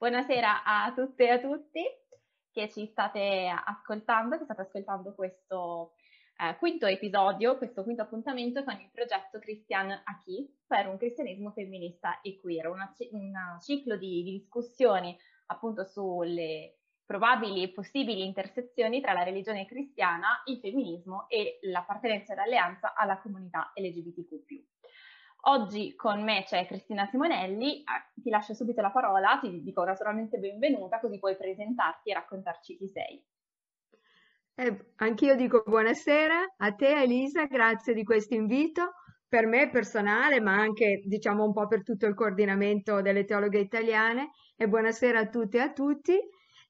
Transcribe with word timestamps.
Buonasera 0.00 0.62
a 0.62 0.92
tutte 0.94 1.24
e 1.24 1.30
a 1.30 1.40
tutti 1.40 1.82
che 2.52 2.70
ci 2.70 2.86
state 2.86 3.48
ascoltando, 3.48 4.38
che 4.38 4.44
state 4.44 4.60
ascoltando 4.60 5.12
questo 5.12 5.94
eh, 6.36 6.56
quinto 6.58 6.86
episodio, 6.86 7.58
questo 7.58 7.82
quinto 7.82 8.02
appuntamento 8.02 8.62
con 8.62 8.78
il 8.78 8.90
progetto 8.92 9.40
Christian 9.40 9.90
Aki 9.90 10.60
per 10.68 10.86
un 10.86 10.98
cristianesimo 10.98 11.50
femminista 11.50 12.20
e 12.20 12.38
queer, 12.38 12.68
un 12.68 12.78
ciclo 13.60 13.96
di, 13.96 14.22
di 14.22 14.38
discussioni 14.38 15.18
appunto 15.46 15.82
sulle 15.82 16.76
probabili 17.04 17.64
e 17.64 17.70
possibili 17.70 18.24
intersezioni 18.24 19.00
tra 19.00 19.12
la 19.12 19.24
religione 19.24 19.66
cristiana, 19.66 20.42
il 20.44 20.60
femminismo 20.60 21.28
e 21.28 21.58
l'appartenenza 21.62 22.34
e 22.34 22.36
l'alleanza 22.36 22.94
alla 22.94 23.18
comunità 23.18 23.72
LGBTQ. 23.74 24.77
Oggi 25.42 25.94
con 25.94 26.22
me 26.24 26.42
c'è 26.44 26.66
Cristina 26.66 27.06
Simonelli, 27.06 27.82
ah, 27.84 28.04
ti 28.14 28.28
lascio 28.28 28.54
subito 28.54 28.80
la 28.80 28.90
parola, 28.90 29.38
ti 29.40 29.62
dico 29.62 29.84
naturalmente 29.84 30.38
benvenuta, 30.38 30.98
così 30.98 31.18
puoi 31.18 31.36
presentarti 31.36 32.10
e 32.10 32.14
raccontarci 32.14 32.76
chi 32.76 32.88
sei. 32.88 33.24
Eh, 34.54 34.92
anch'io 34.96 35.36
dico 35.36 35.62
buonasera 35.64 36.54
a 36.56 36.72
te 36.72 37.02
Elisa, 37.02 37.44
grazie 37.44 37.94
di 37.94 38.02
questo 38.02 38.34
invito, 38.34 38.94
per 39.28 39.46
me 39.46 39.70
personale, 39.70 40.40
ma 40.40 40.54
anche 40.56 41.02
diciamo 41.04 41.44
un 41.44 41.52
po' 41.52 41.68
per 41.68 41.84
tutto 41.84 42.06
il 42.06 42.14
coordinamento 42.14 43.00
delle 43.00 43.24
teologhe 43.24 43.60
italiane 43.60 44.32
e 44.56 44.66
buonasera 44.66 45.20
a 45.20 45.28
tutte 45.28 45.58
e 45.58 45.60
a 45.60 45.72
tutti. 45.72 46.18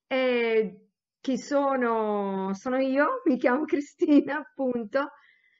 E 0.06 0.88
chi 1.20 1.38
sono? 1.38 2.52
Sono 2.52 2.76
io, 2.78 3.22
mi 3.24 3.38
chiamo 3.38 3.64
Cristina 3.66 4.36
appunto, 4.36 5.12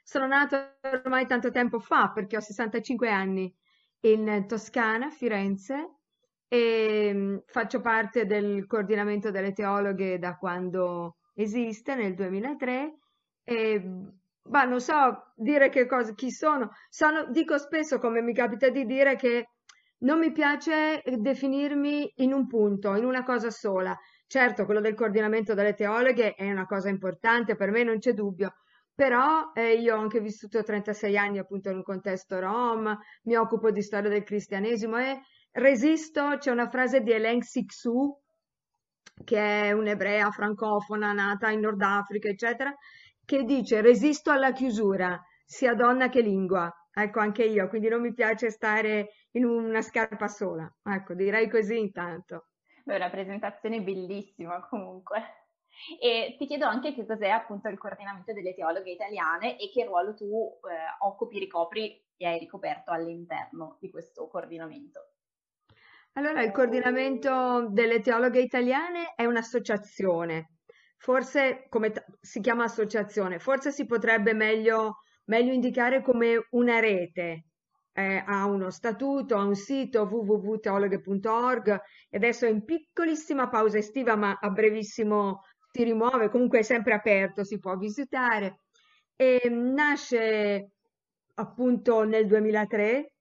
sono 0.08 0.26
nata 0.26 0.74
ormai 0.84 1.26
tanto 1.26 1.50
tempo 1.50 1.78
fa 1.80 2.10
perché 2.12 2.38
ho 2.38 2.40
65 2.40 3.10
anni 3.10 3.54
in 4.00 4.46
Toscana, 4.48 5.10
Firenze, 5.10 5.96
e 6.48 7.10
mm, 7.12 7.36
faccio 7.44 7.82
parte 7.82 8.24
del 8.24 8.66
coordinamento 8.66 9.30
delle 9.30 9.52
teologhe 9.52 10.18
da 10.18 10.38
quando 10.38 11.18
esiste, 11.34 11.94
nel 11.94 12.14
2003. 12.14 12.94
E, 13.44 13.82
bah, 14.40 14.64
non 14.64 14.80
so 14.80 15.34
dire 15.36 15.68
che 15.68 15.84
cosa, 15.84 16.14
chi 16.14 16.30
sono. 16.30 16.70
sono. 16.88 17.26
Dico 17.30 17.58
spesso, 17.58 17.98
come 17.98 18.22
mi 18.22 18.32
capita 18.32 18.70
di 18.70 18.86
dire, 18.86 19.14
che 19.14 19.50
non 19.98 20.20
mi 20.20 20.32
piace 20.32 21.02
definirmi 21.04 22.14
in 22.16 22.32
un 22.32 22.46
punto, 22.46 22.94
in 22.94 23.04
una 23.04 23.24
cosa 23.24 23.50
sola. 23.50 23.94
Certo, 24.26 24.64
quello 24.64 24.80
del 24.80 24.94
coordinamento 24.94 25.52
delle 25.52 25.74
teologhe 25.74 26.32
è 26.32 26.50
una 26.50 26.64
cosa 26.64 26.88
importante, 26.88 27.56
per 27.56 27.70
me 27.70 27.82
non 27.82 27.98
c'è 27.98 28.14
dubbio, 28.14 28.54
però 28.98 29.52
eh, 29.54 29.74
io 29.74 29.94
ho 29.94 30.00
anche 30.00 30.18
vissuto 30.18 30.60
36 30.60 31.16
anni 31.16 31.38
appunto 31.38 31.70
in 31.70 31.76
un 31.76 31.82
contesto 31.84 32.40
rom, 32.40 32.98
mi 33.22 33.36
occupo 33.36 33.70
di 33.70 33.80
storia 33.80 34.10
del 34.10 34.24
cristianesimo 34.24 34.98
e 34.98 35.20
resisto, 35.52 36.36
c'è 36.36 36.50
una 36.50 36.68
frase 36.68 37.02
di 37.02 37.12
Hélène 37.12 37.42
Sixou, 37.42 38.20
che 39.22 39.68
è 39.68 39.70
un'ebrea 39.70 40.32
francofona 40.32 41.12
nata 41.12 41.48
in 41.50 41.60
Nord 41.60 41.80
Africa, 41.80 42.28
eccetera, 42.28 42.74
che 43.24 43.44
dice 43.44 43.82
resisto 43.82 44.32
alla 44.32 44.50
chiusura, 44.50 45.16
sia 45.44 45.74
donna 45.74 46.08
che 46.08 46.20
lingua. 46.20 46.68
Ecco, 46.92 47.20
anche 47.20 47.44
io, 47.44 47.68
quindi 47.68 47.86
non 47.86 48.00
mi 48.00 48.12
piace 48.12 48.50
stare 48.50 49.10
in 49.34 49.44
una 49.44 49.80
scarpa 49.80 50.26
sola. 50.26 50.68
Ecco, 50.82 51.14
direi 51.14 51.48
così 51.48 51.78
intanto. 51.78 52.48
È 52.84 52.96
una 52.96 53.10
presentazione 53.10 53.80
bellissima 53.80 54.58
comunque. 54.68 55.37
E 56.00 56.36
ti 56.38 56.46
chiedo 56.46 56.66
anche 56.66 56.94
che 56.94 57.06
cos'è 57.06 57.28
appunto 57.28 57.68
il 57.68 57.78
coordinamento 57.78 58.32
delle 58.32 58.54
teologhe 58.54 58.90
italiane 58.90 59.58
e 59.58 59.70
che 59.70 59.84
ruolo 59.84 60.14
tu 60.14 60.58
eh, 60.68 61.04
occupi, 61.06 61.38
ricopri 61.38 62.04
e 62.16 62.26
hai 62.26 62.38
ricoperto 62.38 62.90
all'interno 62.90 63.78
di 63.80 63.90
questo 63.90 64.26
coordinamento. 64.26 65.12
Allora, 66.18 66.42
il 66.42 66.50
coordinamento 66.50 67.68
delle 67.70 68.00
teologhe 68.00 68.40
italiane 68.40 69.14
è 69.14 69.24
un'associazione, 69.24 70.56
forse 70.96 71.66
come 71.68 71.92
t- 71.92 72.04
si 72.20 72.40
chiama 72.40 72.64
associazione, 72.64 73.38
forse 73.38 73.70
si 73.70 73.86
potrebbe 73.86 74.34
meglio, 74.34 74.98
meglio 75.26 75.52
indicare 75.52 76.02
come 76.02 76.44
una 76.50 76.80
rete. 76.80 77.44
Eh, 77.92 78.22
ha 78.26 78.46
uno 78.46 78.70
statuto, 78.70 79.36
ha 79.36 79.44
un 79.44 79.54
sito 79.54 80.02
www.teologhe.org 80.02 81.68
e 82.10 82.16
adesso 82.16 82.46
è 82.46 82.48
in 82.48 82.64
piccolissima 82.64 83.48
pausa 83.48 83.78
estiva, 83.78 84.16
ma 84.16 84.38
a 84.40 84.50
brevissimo 84.50 85.42
si 85.70 85.84
rimuove, 85.84 86.28
comunque 86.28 86.60
è 86.60 86.62
sempre 86.62 86.94
aperto, 86.94 87.44
si 87.44 87.58
può 87.58 87.76
visitare. 87.76 88.60
E 89.16 89.48
nasce 89.48 90.70
appunto 91.34 92.04
nel 92.04 92.26
2003 92.26 93.12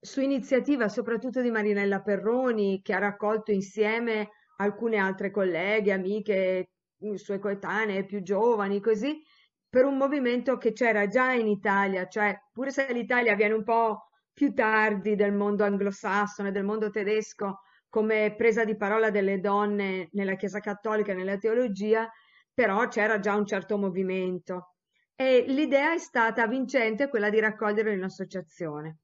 su 0.00 0.20
iniziativa 0.20 0.88
soprattutto 0.88 1.42
di 1.42 1.50
Marinella 1.50 2.00
Perroni, 2.00 2.80
che 2.82 2.94
ha 2.94 2.98
raccolto 2.98 3.52
insieme 3.52 4.30
alcune 4.56 4.96
altre 4.96 5.30
colleghe, 5.30 5.92
amiche, 5.92 6.70
sue 7.14 7.38
coetanee 7.38 8.04
più 8.04 8.22
giovani, 8.22 8.80
così, 8.80 9.22
per 9.68 9.84
un 9.84 9.96
movimento 9.96 10.56
che 10.56 10.72
c'era 10.72 11.06
già 11.06 11.32
in 11.32 11.46
Italia, 11.46 12.06
cioè 12.06 12.36
pur 12.52 12.70
se 12.70 12.92
l'Italia 12.92 13.34
viene 13.34 13.54
un 13.54 13.62
po' 13.62 14.08
più 14.32 14.52
tardi 14.52 15.14
del 15.14 15.32
mondo 15.32 15.64
anglosassone, 15.64 16.50
del 16.50 16.64
mondo 16.64 16.90
tedesco, 16.90 17.60
come 17.90 18.34
presa 18.36 18.64
di 18.64 18.76
parola 18.76 19.10
delle 19.10 19.40
donne 19.40 20.08
nella 20.12 20.36
Chiesa 20.36 20.60
Cattolica 20.60 21.12
e 21.12 21.16
nella 21.16 21.36
teologia, 21.36 22.08
però 22.54 22.88
c'era 22.88 23.18
già 23.18 23.34
un 23.34 23.44
certo 23.44 23.76
movimento. 23.76 24.76
E 25.14 25.44
l'idea 25.46 25.92
è 25.92 25.98
stata 25.98 26.46
vincente 26.46 27.08
quella 27.08 27.28
di 27.28 27.40
raccogliere 27.40 27.94
un'associazione. 27.94 29.00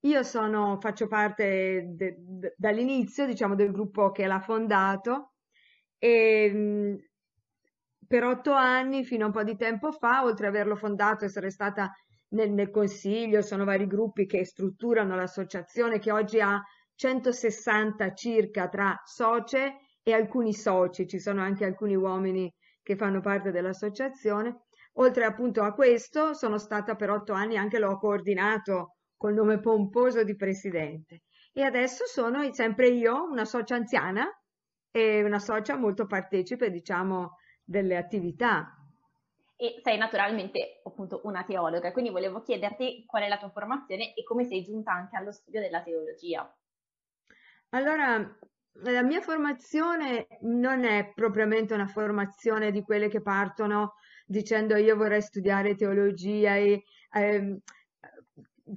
Io 0.00 0.22
sono, 0.22 0.78
faccio 0.78 1.08
parte 1.08 1.86
de, 1.88 2.14
de, 2.18 2.54
dall'inizio, 2.56 3.26
diciamo, 3.26 3.56
del 3.56 3.72
gruppo 3.72 4.12
che 4.12 4.26
l'ha 4.26 4.40
fondato 4.40 5.32
e 5.98 6.96
per 8.06 8.22
otto 8.22 8.52
anni, 8.52 9.04
fino 9.04 9.24
a 9.24 9.26
un 9.26 9.32
po' 9.32 9.42
di 9.42 9.56
tempo 9.56 9.90
fa, 9.90 10.22
oltre 10.22 10.46
ad 10.46 10.54
averlo 10.54 10.76
fondato, 10.76 11.24
essere 11.24 11.50
stata 11.50 11.90
nel, 12.28 12.52
nel 12.52 12.70
consiglio, 12.70 13.42
sono 13.42 13.64
vari 13.64 13.86
gruppi 13.86 14.26
che 14.26 14.44
strutturano 14.44 15.16
l'associazione 15.16 15.98
che 15.98 16.12
oggi 16.12 16.40
ha 16.40 16.62
160 16.96 18.12
circa 18.14 18.68
tra 18.68 19.00
socie 19.04 19.78
e 20.02 20.12
alcuni 20.12 20.52
soci, 20.52 21.06
ci 21.06 21.18
sono 21.18 21.42
anche 21.42 21.64
alcuni 21.64 21.94
uomini 21.94 22.52
che 22.82 22.96
fanno 22.96 23.20
parte 23.20 23.50
dell'associazione. 23.50 24.64
Oltre 24.94 25.24
appunto 25.24 25.62
a 25.62 25.72
questo, 25.72 26.32
sono 26.32 26.58
stata 26.58 26.94
per 26.94 27.10
otto 27.10 27.32
anni 27.32 27.56
anche 27.56 27.78
l'ho 27.78 27.98
coordinato 27.98 28.96
col 29.16 29.34
nome 29.34 29.60
pomposo 29.60 30.24
di 30.24 30.36
presidente. 30.36 31.22
E 31.52 31.62
adesso 31.62 32.06
sono 32.06 32.52
sempre 32.52 32.88
io, 32.88 33.24
una 33.24 33.44
socia 33.44 33.74
anziana 33.74 34.26
e 34.90 35.22
una 35.22 35.38
socia 35.38 35.76
molto 35.76 36.06
partecipe, 36.06 36.70
diciamo, 36.70 37.36
delle 37.64 37.96
attività. 37.96 38.74
E 39.56 39.80
sei 39.82 39.98
naturalmente 39.98 40.80
appunto 40.84 41.22
una 41.24 41.44
teologa, 41.44 41.92
quindi 41.92 42.10
volevo 42.10 42.42
chiederti 42.42 43.04
qual 43.06 43.22
è 43.22 43.28
la 43.28 43.38
tua 43.38 43.50
formazione 43.50 44.14
e 44.14 44.22
come 44.22 44.44
sei 44.44 44.62
giunta 44.62 44.92
anche 44.92 45.16
allo 45.16 45.32
studio 45.32 45.60
della 45.60 45.82
teologia. 45.82 46.48
Allora, 47.76 48.16
la 48.84 49.02
mia 49.02 49.20
formazione 49.20 50.28
non 50.40 50.84
è 50.84 51.12
propriamente 51.14 51.74
una 51.74 51.86
formazione 51.86 52.70
di 52.70 52.80
quelle 52.80 53.08
che 53.08 53.20
partono 53.20 53.96
dicendo 54.24 54.76
io 54.76 54.96
vorrei 54.96 55.20
studiare 55.20 55.74
teologia 55.74 56.56
e 56.56 56.84
eh, 57.12 57.58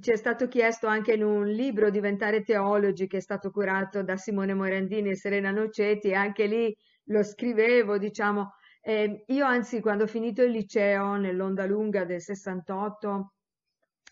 ci 0.00 0.10
è 0.10 0.16
stato 0.16 0.48
chiesto 0.48 0.86
anche 0.86 1.14
in 1.14 1.24
un 1.24 1.46
libro 1.46 1.88
Diventare 1.88 2.42
teologi 2.42 3.06
che 3.06 3.16
è 3.16 3.20
stato 3.20 3.50
curato 3.50 4.02
da 4.02 4.18
Simone 4.18 4.52
Morandini 4.52 5.08
e 5.08 5.16
Serena 5.16 5.50
Noceti 5.50 6.08
e 6.08 6.14
anche 6.14 6.44
lì 6.44 6.76
lo 7.04 7.22
scrivevo, 7.22 7.96
diciamo, 7.96 8.52
eh, 8.82 9.24
io 9.28 9.46
anzi 9.46 9.80
quando 9.80 10.04
ho 10.04 10.08
finito 10.08 10.42
il 10.42 10.50
liceo 10.50 11.14
nell'onda 11.16 11.64
lunga 11.64 12.04
del 12.04 12.20
68 12.20 13.32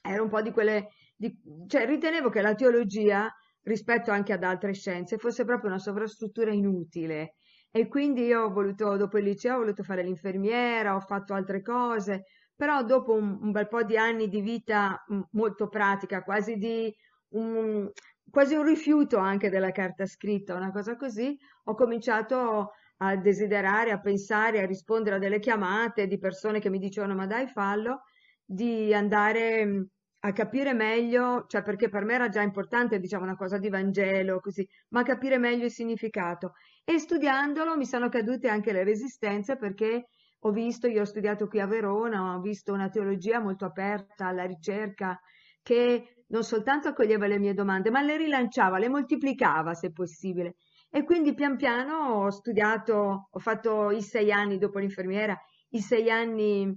ero 0.01 0.23
un 0.23 0.31
po' 0.31 0.41
di 0.41 0.51
quelle, 0.51 0.89
di, 1.15 1.31
cioè 1.67 1.85
ritenevo 1.85 2.31
che 2.31 2.41
la 2.41 2.55
teologia 2.55 3.31
rispetto 3.63 4.11
anche 4.11 4.33
ad 4.33 4.43
altre 4.43 4.73
scienze, 4.73 5.19
fosse 5.19 5.45
proprio 5.45 5.71
una 5.71 5.79
sovrastruttura 5.79 6.53
inutile. 6.53 7.35
E 7.71 7.87
quindi 7.89 8.25
io 8.25 8.45
ho 8.45 8.51
voluto, 8.51 8.97
dopo 8.97 9.19
il 9.19 9.25
liceo, 9.25 9.57
ho 9.57 9.59
voluto 9.59 9.83
fare 9.83 10.03
l'infermiera, 10.03 10.95
ho 10.95 11.01
fatto 11.01 11.35
altre 11.35 11.61
cose, 11.63 12.25
però 12.57 12.83
dopo 12.83 13.13
un, 13.13 13.39
un 13.41 13.51
bel 13.51 13.69
po' 13.69 13.83
di 13.83 13.97
anni 13.97 14.29
di 14.29 14.41
vita 14.41 15.05
molto 15.33 15.69
pratica, 15.69 16.23
quasi 16.23 16.57
di 16.57 16.93
un, 17.35 17.91
quasi 18.31 18.55
un 18.55 18.65
rifiuto 18.65 19.19
anche 19.19 19.51
della 19.51 19.71
carta 19.71 20.07
scritta, 20.07 20.55
una 20.55 20.73
cosa 20.73 20.97
così, 20.97 21.37
ho 21.65 21.75
cominciato 21.75 22.73
a 23.01 23.17
desiderare, 23.17 23.91
a 23.93 24.01
pensare, 24.01 24.61
a 24.61 24.67
rispondere 24.67 25.17
a 25.17 25.19
delle 25.19 25.39
chiamate 25.39 26.07
di 26.07 26.19
persone 26.19 26.59
che 26.59 26.71
mi 26.71 26.79
dicevano 26.79 27.15
ma 27.15 27.27
dai 27.27 27.47
fallo, 27.47 28.03
di 28.45 28.93
andare 28.95 29.89
a 30.21 30.33
capire 30.33 30.73
meglio, 30.75 31.45
cioè 31.47 31.63
perché 31.63 31.89
per 31.89 32.05
me 32.05 32.15
era 32.15 32.29
già 32.29 32.43
importante, 32.43 32.99
diciamo, 32.99 33.25
una 33.25 33.37
cosa 33.37 33.59
di 33.59 33.69
Vangelo, 33.69 34.41
così, 34.41 34.67
ma 34.89 35.03
capire 35.03 35.39
meglio 35.39 35.65
il 35.65 35.71
significato. 35.71 36.55
E 36.85 36.99
studiandolo 36.99 37.77
mi 37.77 37.87
sono 37.87 38.09
cadute 38.09 38.49
anche 38.49 38.73
le 38.73 38.83
resistenze 38.85 39.57
perché 39.57 40.09
ho 40.41 40.51
visto, 40.51 40.87
io 40.87 41.03
ho 41.03 41.05
studiato 41.05 41.49
qui 41.49 41.61
a 41.61 41.67
Verona, 41.67 42.35
ho 42.37 42.41
visto 42.41 42.73
una 42.73 42.89
teologia 42.89 43.41
molto 43.41 43.65
aperta 43.65 44.27
alla 44.27 44.45
ricerca 44.45 45.21
che 45.63 46.25
non 46.29 46.43
soltanto 46.45 46.89
accoglieva 46.89 47.27
le 47.27 47.39
mie 47.39 47.55
domande, 47.55 47.91
ma 47.91 48.03
le 48.03 48.17
rilanciava, 48.17 48.79
le 48.79 48.89
moltiplicava 48.89 49.75
se 49.75 49.93
possibile. 49.93 50.57
E 50.91 51.05
quindi 51.05 51.35
pian 51.35 51.57
piano 51.57 52.25
ho 52.25 52.31
studiato, 52.31 53.29
ho 53.31 53.39
fatto 53.39 53.91
i 53.91 54.03
sei 54.03 54.33
anni 54.33 54.59
dopo 54.59 54.79
l'infermiera, 54.79 55.39
i 55.71 55.81
sei 55.81 56.11
anni 56.11 56.75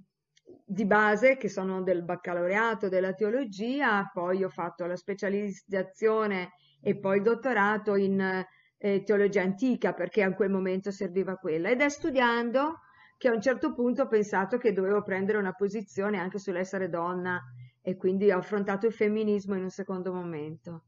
di 0.71 0.85
base 0.85 1.35
che 1.35 1.49
sono 1.49 1.83
del 1.83 2.01
baccalaureato 2.01 2.87
della 2.87 3.13
teologia, 3.13 4.09
poi 4.11 4.41
ho 4.41 4.47
fatto 4.47 4.85
la 4.85 4.95
specializzazione 4.95 6.51
e 6.81 6.97
poi 6.97 7.21
dottorato 7.21 7.95
in 7.95 8.45
eh, 8.77 9.03
teologia 9.03 9.41
antica 9.41 9.93
perché 9.93 10.23
a 10.23 10.33
quel 10.33 10.49
momento 10.49 10.89
serviva 10.89 11.35
quella 11.35 11.69
ed 11.69 11.81
è 11.81 11.89
studiando 11.89 12.79
che 13.17 13.27
a 13.27 13.33
un 13.33 13.41
certo 13.41 13.73
punto 13.73 14.03
ho 14.03 14.07
pensato 14.07 14.57
che 14.57 14.71
dovevo 14.71 15.03
prendere 15.03 15.37
una 15.37 15.51
posizione 15.51 16.17
anche 16.17 16.39
sull'essere 16.39 16.87
donna 16.87 17.41
e 17.81 17.97
quindi 17.97 18.31
ho 18.31 18.37
affrontato 18.37 18.87
il 18.87 18.93
femminismo 18.93 19.55
in 19.55 19.63
un 19.63 19.69
secondo 19.69 20.13
momento. 20.13 20.85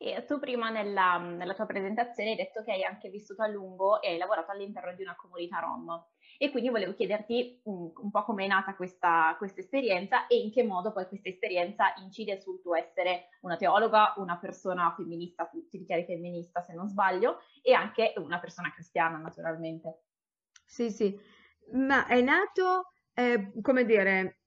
E 0.00 0.24
tu 0.26 0.38
prima 0.38 0.70
nella, 0.70 1.18
nella, 1.18 1.54
tua 1.54 1.66
presentazione 1.66 2.30
hai 2.30 2.36
detto 2.36 2.62
che 2.62 2.70
hai 2.70 2.84
anche 2.84 3.08
vissuto 3.08 3.42
a 3.42 3.48
lungo 3.48 4.00
e 4.00 4.10
hai 4.10 4.16
lavorato 4.16 4.52
all'interno 4.52 4.94
di 4.94 5.02
una 5.02 5.16
comunità 5.16 5.58
rom. 5.58 6.04
E 6.38 6.52
quindi 6.52 6.70
volevo 6.70 6.94
chiederti 6.94 7.62
un, 7.64 7.90
un 7.92 8.10
po' 8.12 8.22
come 8.22 8.44
è 8.44 8.46
nata 8.46 8.76
questa, 8.76 9.34
questa, 9.38 9.58
esperienza 9.58 10.28
e 10.28 10.38
in 10.38 10.52
che 10.52 10.62
modo 10.62 10.92
poi 10.92 11.08
questa 11.08 11.28
esperienza 11.28 11.94
incide 11.96 12.40
sul 12.40 12.60
tuo 12.60 12.76
essere 12.76 13.30
una 13.40 13.56
teologa, 13.56 14.14
una 14.18 14.38
persona 14.38 14.94
femminista, 14.96 15.46
tu 15.46 15.66
ti 15.66 15.78
dichiari 15.78 16.04
femminista 16.04 16.62
se 16.62 16.74
non 16.74 16.86
sbaglio, 16.86 17.40
e 17.60 17.72
anche 17.72 18.12
una 18.18 18.38
persona 18.38 18.72
cristiana 18.72 19.16
naturalmente. 19.16 20.02
Sì, 20.64 20.90
sì, 20.92 21.18
ma 21.72 22.06
è 22.06 22.20
nato, 22.20 22.92
eh, 23.14 23.50
come 23.60 23.84
dire, 23.84 24.42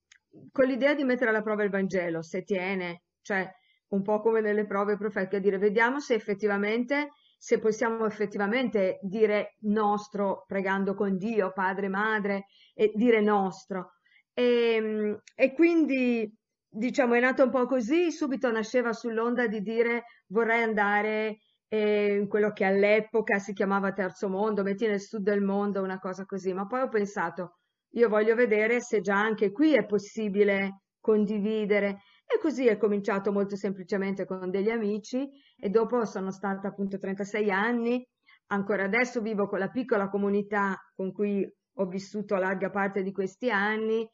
con 0.49 0.65
l'idea 0.65 0.93
di 0.93 1.03
mettere 1.03 1.31
alla 1.31 1.41
prova 1.41 1.63
il 1.63 1.69
Vangelo, 1.69 2.21
se 2.21 2.43
tiene, 2.43 3.01
cioè 3.21 3.51
un 3.91 4.01
po' 4.01 4.21
come 4.21 4.41
nelle 4.41 4.65
prove 4.65 4.97
profetiche, 4.97 5.39
dire 5.39 5.57
vediamo 5.57 5.99
se 5.99 6.13
effettivamente, 6.13 7.11
se 7.37 7.59
possiamo 7.59 8.05
effettivamente 8.05 8.99
dire 9.01 9.55
nostro 9.61 10.43
pregando 10.47 10.93
con 10.93 11.17
Dio, 11.17 11.51
padre, 11.51 11.87
madre, 11.87 12.45
e 12.73 12.91
dire 12.93 13.21
nostro. 13.21 13.93
E, 14.33 14.75
ehm, 14.75 15.21
e 15.35 15.53
quindi 15.53 16.33
diciamo 16.73 17.15
è 17.15 17.19
nato 17.19 17.43
un 17.43 17.49
po' 17.49 17.65
così, 17.65 18.11
subito 18.11 18.49
nasceva 18.49 18.93
sull'onda 18.93 19.47
di 19.47 19.61
dire 19.61 20.03
vorrei 20.27 20.63
andare 20.63 21.39
eh, 21.67 22.15
in 22.15 22.27
quello 22.27 22.51
che 22.53 22.63
all'epoca 22.63 23.39
si 23.39 23.53
chiamava 23.53 23.91
terzo 23.91 24.29
mondo, 24.29 24.63
metti 24.63 24.87
nel 24.87 25.01
sud 25.01 25.23
del 25.23 25.41
mondo, 25.41 25.81
una 25.81 25.99
cosa 25.99 26.25
così, 26.25 26.53
ma 26.53 26.65
poi 26.65 26.81
ho 26.81 26.87
pensato, 26.87 27.57
io 27.95 28.07
voglio 28.07 28.35
vedere 28.35 28.79
se 28.79 29.01
già 29.01 29.15
anche 29.19 29.51
qui 29.51 29.73
è 29.75 29.85
possibile 29.85 30.83
condividere 31.01 31.99
e 32.33 32.39
così 32.39 32.67
è 32.67 32.77
cominciato 32.77 33.31
molto 33.31 33.55
semplicemente 33.55 34.25
con 34.25 34.49
degli 34.49 34.69
amici 34.69 35.29
e 35.57 35.69
dopo 35.69 36.05
sono 36.05 36.31
stata 36.31 36.69
appunto 36.69 36.97
36 36.97 37.51
anni, 37.51 38.07
ancora 38.47 38.83
adesso 38.83 39.21
vivo 39.21 39.47
con 39.47 39.59
la 39.59 39.69
piccola 39.69 40.09
comunità 40.09 40.77
con 40.95 41.11
cui 41.11 41.45
ho 41.75 41.85
vissuto 41.85 42.35
larga 42.35 42.69
parte 42.69 43.03
di 43.03 43.11
questi 43.11 43.49
anni, 43.49 44.07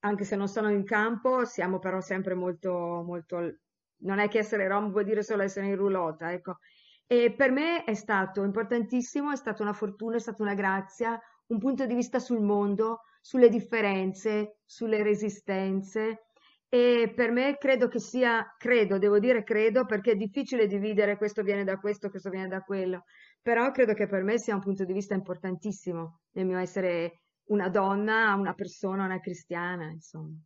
anche 0.00 0.24
se 0.24 0.36
non 0.36 0.48
sono 0.48 0.70
in 0.70 0.84
campo, 0.84 1.44
siamo 1.44 1.78
però 1.78 2.00
sempre 2.00 2.34
molto, 2.34 3.02
molto, 3.04 3.56
non 4.02 4.18
è 4.18 4.28
che 4.28 4.38
essere 4.38 4.66
rom 4.68 4.90
vuol 4.90 5.04
dire 5.04 5.22
solo 5.22 5.42
essere 5.42 5.66
in 5.66 5.76
roulotte, 5.76 6.26
ecco. 6.26 6.58
E 7.06 7.34
per 7.34 7.50
me 7.50 7.84
è 7.84 7.94
stato 7.94 8.44
importantissimo, 8.44 9.32
è 9.32 9.36
stata 9.36 9.62
una 9.62 9.72
fortuna, 9.72 10.16
è 10.16 10.20
stata 10.20 10.42
una 10.42 10.54
grazia, 10.54 11.20
un 11.48 11.58
punto 11.58 11.84
di 11.84 11.94
vista 11.94 12.18
sul 12.18 12.40
mondo, 12.40 13.00
sulle 13.20 13.48
differenze, 13.48 14.58
sulle 14.64 15.02
resistenze, 15.02 16.29
e 16.72 17.12
per 17.16 17.32
me 17.32 17.58
credo 17.58 17.88
che 17.88 17.98
sia, 17.98 18.54
credo, 18.56 18.98
devo 18.98 19.18
dire 19.18 19.42
credo, 19.42 19.84
perché 19.84 20.12
è 20.12 20.14
difficile 20.14 20.68
dividere 20.68 21.16
questo 21.16 21.42
viene 21.42 21.64
da 21.64 21.78
questo, 21.78 22.10
questo 22.10 22.30
viene 22.30 22.46
da 22.46 22.60
quello, 22.60 23.06
però 23.42 23.72
credo 23.72 23.92
che 23.92 24.06
per 24.06 24.22
me 24.22 24.38
sia 24.38 24.54
un 24.54 24.60
punto 24.60 24.84
di 24.84 24.92
vista 24.92 25.14
importantissimo 25.14 26.20
nel 26.30 26.46
mio 26.46 26.58
essere 26.58 27.22
una 27.46 27.68
donna, 27.68 28.34
una 28.34 28.54
persona, 28.54 29.04
una 29.04 29.18
cristiana, 29.18 29.90
insomma. 29.90 30.38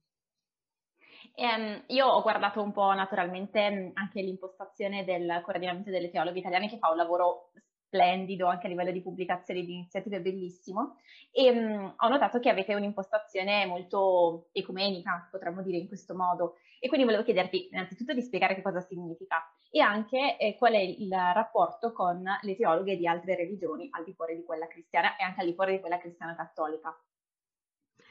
Um, 1.37 1.83
io 1.89 2.07
ho 2.07 2.23
guardato 2.23 2.63
un 2.63 2.73
po' 2.73 2.93
naturalmente 2.95 3.91
anche 3.93 4.23
l'impostazione 4.23 5.05
del 5.05 5.43
coordinamento 5.45 5.91
delle 5.91 6.11
teologhe 6.11 6.39
italiane 6.39 6.71
che 6.71 6.79
fa 6.79 6.91
un 6.91 6.97
lavoro 6.97 7.51
splendido 7.95 8.49
anche 8.49 8.67
a 8.67 8.69
livello 8.69 8.91
di 8.91 9.01
pubblicazioni 9.01 9.65
di 9.65 9.75
iniziative 9.75 10.21
bellissimo 10.21 10.97
e 11.31 11.53
mh, 11.53 11.59
mm, 11.59 11.89
ho 11.97 12.09
notato 12.09 12.41
che 12.41 12.49
avete 12.51 12.75
un'impostazione 12.75 13.67
molto 13.67 14.49
ecumenica, 14.51 15.29
potremmo 15.31 15.63
dire 15.63 15.77
in 15.77 15.87
questo 15.87 16.17
modo. 16.17 16.57
E 16.81 16.89
quindi 16.89 17.07
volevo 17.07 17.25
chiederti 17.25 17.69
innanzitutto 17.71 18.13
di 18.13 18.21
spiegare 18.21 18.57
che 18.57 18.63
cosa 18.63 18.81
significa 18.81 19.37
e 19.71 19.81
anche 19.81 20.37
eh, 20.37 20.57
qual 20.59 20.75
è 20.75 20.81
il 20.81 21.09
rapporto 21.11 21.93
con 21.93 22.23
le 22.43 22.57
teologhe 22.57 22.97
di 22.97 23.07
altre 23.07 23.37
religioni 23.37 23.89
al 23.91 24.05
di 24.05 24.13
fuori 24.13 24.35
di 24.35 24.45
quella 24.45 24.67
cristiana 24.67 25.17
e 25.17 25.25
anche 25.25 25.41
al 25.41 25.47
di 25.47 25.55
fuori 25.55 25.73
di 25.73 25.81
quella 25.81 25.99
cristiana 25.99 26.35
cattolica. 26.35 26.95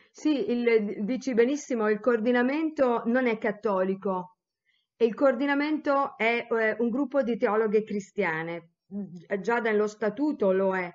Sì, 0.09 0.49
il, 0.49 1.03
dici 1.03 1.33
benissimo, 1.33 1.89
il 1.89 1.99
coordinamento 1.99 3.03
non 3.05 3.27
è 3.27 3.37
cattolico 3.37 4.37
il 4.97 5.15
coordinamento 5.15 6.15
è 6.17 6.47
eh, 6.49 6.75
un 6.79 6.89
gruppo 6.89 7.23
di 7.23 7.35
teologhe 7.35 7.83
cristiane, 7.83 8.72
già 9.39 9.59
nello 9.59 9.87
statuto 9.87 10.51
lo 10.51 10.75
è, 10.75 10.91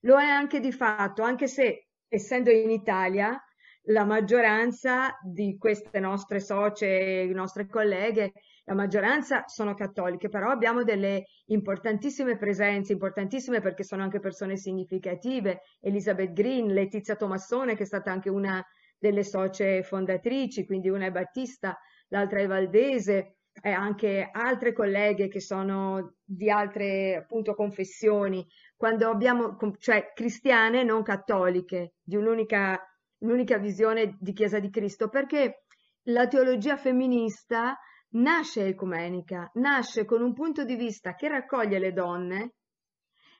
lo 0.00 0.18
è 0.18 0.24
anche 0.24 0.60
di 0.60 0.72
fatto, 0.72 1.22
anche 1.22 1.46
se 1.46 1.88
essendo 2.08 2.50
in 2.50 2.70
Italia 2.70 3.40
la 3.86 4.04
maggioranza 4.04 5.18
di 5.22 5.56
queste 5.58 5.98
nostre 5.98 6.40
socie, 6.40 7.24
nostre 7.32 7.66
colleghe, 7.66 8.32
la 8.64 8.74
maggioranza 8.74 9.44
sono 9.46 9.74
cattoliche, 9.74 10.28
però 10.28 10.50
abbiamo 10.50 10.84
delle 10.84 11.24
importantissime 11.46 12.36
presenze, 12.36 12.92
importantissime 12.92 13.60
perché 13.60 13.82
sono 13.82 14.02
anche 14.02 14.20
persone 14.20 14.56
significative, 14.56 15.62
Elizabeth 15.80 16.32
Green, 16.32 16.72
Letizia 16.72 17.16
Tomassone 17.16 17.74
che 17.74 17.82
è 17.82 17.86
stata 17.86 18.12
anche 18.12 18.30
una 18.30 18.64
delle 18.96 19.24
socie 19.24 19.82
fondatrici, 19.82 20.64
quindi 20.64 20.88
una 20.88 21.06
è 21.06 21.10
Battista, 21.10 21.76
l'altra 22.08 22.38
è 22.38 22.46
Valdese, 22.46 23.38
e 23.60 23.70
anche 23.70 24.28
altre 24.32 24.72
colleghe 24.72 25.28
che 25.28 25.40
sono 25.40 26.14
di 26.24 26.50
altre 26.50 27.16
appunto 27.16 27.54
confessioni, 27.54 28.46
quando 28.76 29.08
abbiamo, 29.10 29.56
cioè 29.78 30.12
cristiane 30.14 30.82
non 30.82 31.02
cattoliche, 31.02 31.94
di 32.02 32.16
un'unica, 32.16 32.80
un'unica 33.18 33.58
visione 33.58 34.16
di 34.18 34.32
Chiesa 34.32 34.58
di 34.58 34.70
Cristo, 34.70 35.08
perché 35.08 35.64
la 36.06 36.26
teologia 36.26 36.76
femminista 36.76 37.76
nasce 38.14 38.66
ecumenica, 38.66 39.50
nasce 39.54 40.04
con 40.04 40.22
un 40.22 40.32
punto 40.32 40.64
di 40.64 40.74
vista 40.74 41.14
che 41.14 41.28
raccoglie 41.28 41.78
le 41.78 41.92
donne 41.92 42.54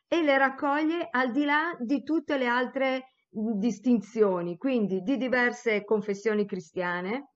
e 0.07 0.23
le 0.23 0.39
raccoglie 0.39 1.09
al 1.11 1.31
di 1.31 1.45
là 1.45 1.75
di 1.79 2.03
tutte 2.03 2.37
le 2.37 2.47
altre 2.47 3.09
distinzioni, 3.29 4.59
quindi 4.59 5.01
di 5.01 5.17
diverse 5.17 5.85
confessioni 5.85 6.47
cristiane, 6.47 7.32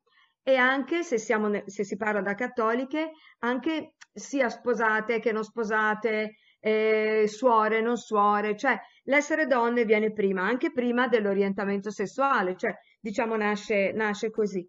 e 0.48 0.54
anche 0.54 1.02
se, 1.02 1.18
siamo, 1.18 1.50
se 1.66 1.82
si 1.82 1.96
parla 1.96 2.20
da 2.20 2.36
cattoliche, 2.36 3.10
anche 3.40 3.94
sia 4.12 4.48
sposate 4.48 5.18
che 5.18 5.32
non 5.32 5.42
sposate, 5.42 6.36
eh, 6.60 7.24
suore, 7.26 7.80
non 7.80 7.96
suore, 7.96 8.56
cioè 8.56 8.78
l'essere 9.06 9.48
donne 9.48 9.84
viene 9.84 10.12
prima, 10.12 10.42
anche 10.42 10.70
prima 10.70 11.08
dell'orientamento 11.08 11.90
sessuale, 11.90 12.54
cioè 12.56 12.72
diciamo 13.00 13.34
nasce, 13.34 13.90
nasce 13.90 14.30
così. 14.30 14.64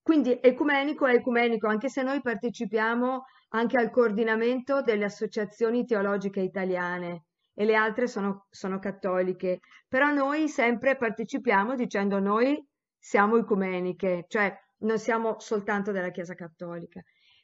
Quindi 0.00 0.38
ecumenico 0.40 1.04
è 1.06 1.12
ecumenico, 1.12 1.68
anche 1.68 1.90
se 1.90 2.02
noi 2.02 2.22
partecipiamo 2.22 3.24
anche 3.50 3.76
al 3.76 3.90
coordinamento 3.90 4.80
delle 4.80 5.04
associazioni 5.04 5.84
teologiche 5.84 6.40
italiane 6.40 7.24
e 7.52 7.66
le 7.66 7.74
altre 7.74 8.06
sono, 8.06 8.46
sono 8.48 8.78
cattoliche, 8.78 9.58
però 9.86 10.10
noi 10.14 10.48
sempre 10.48 10.96
partecipiamo 10.96 11.74
dicendo 11.74 12.20
noi 12.20 12.58
siamo 12.98 13.36
ecumeniche, 13.36 14.24
cioè 14.26 14.50
non 14.80 14.98
siamo 14.98 15.38
soltanto 15.38 15.92
della 15.92 16.10
Chiesa 16.10 16.34
Cattolica. 16.34 17.02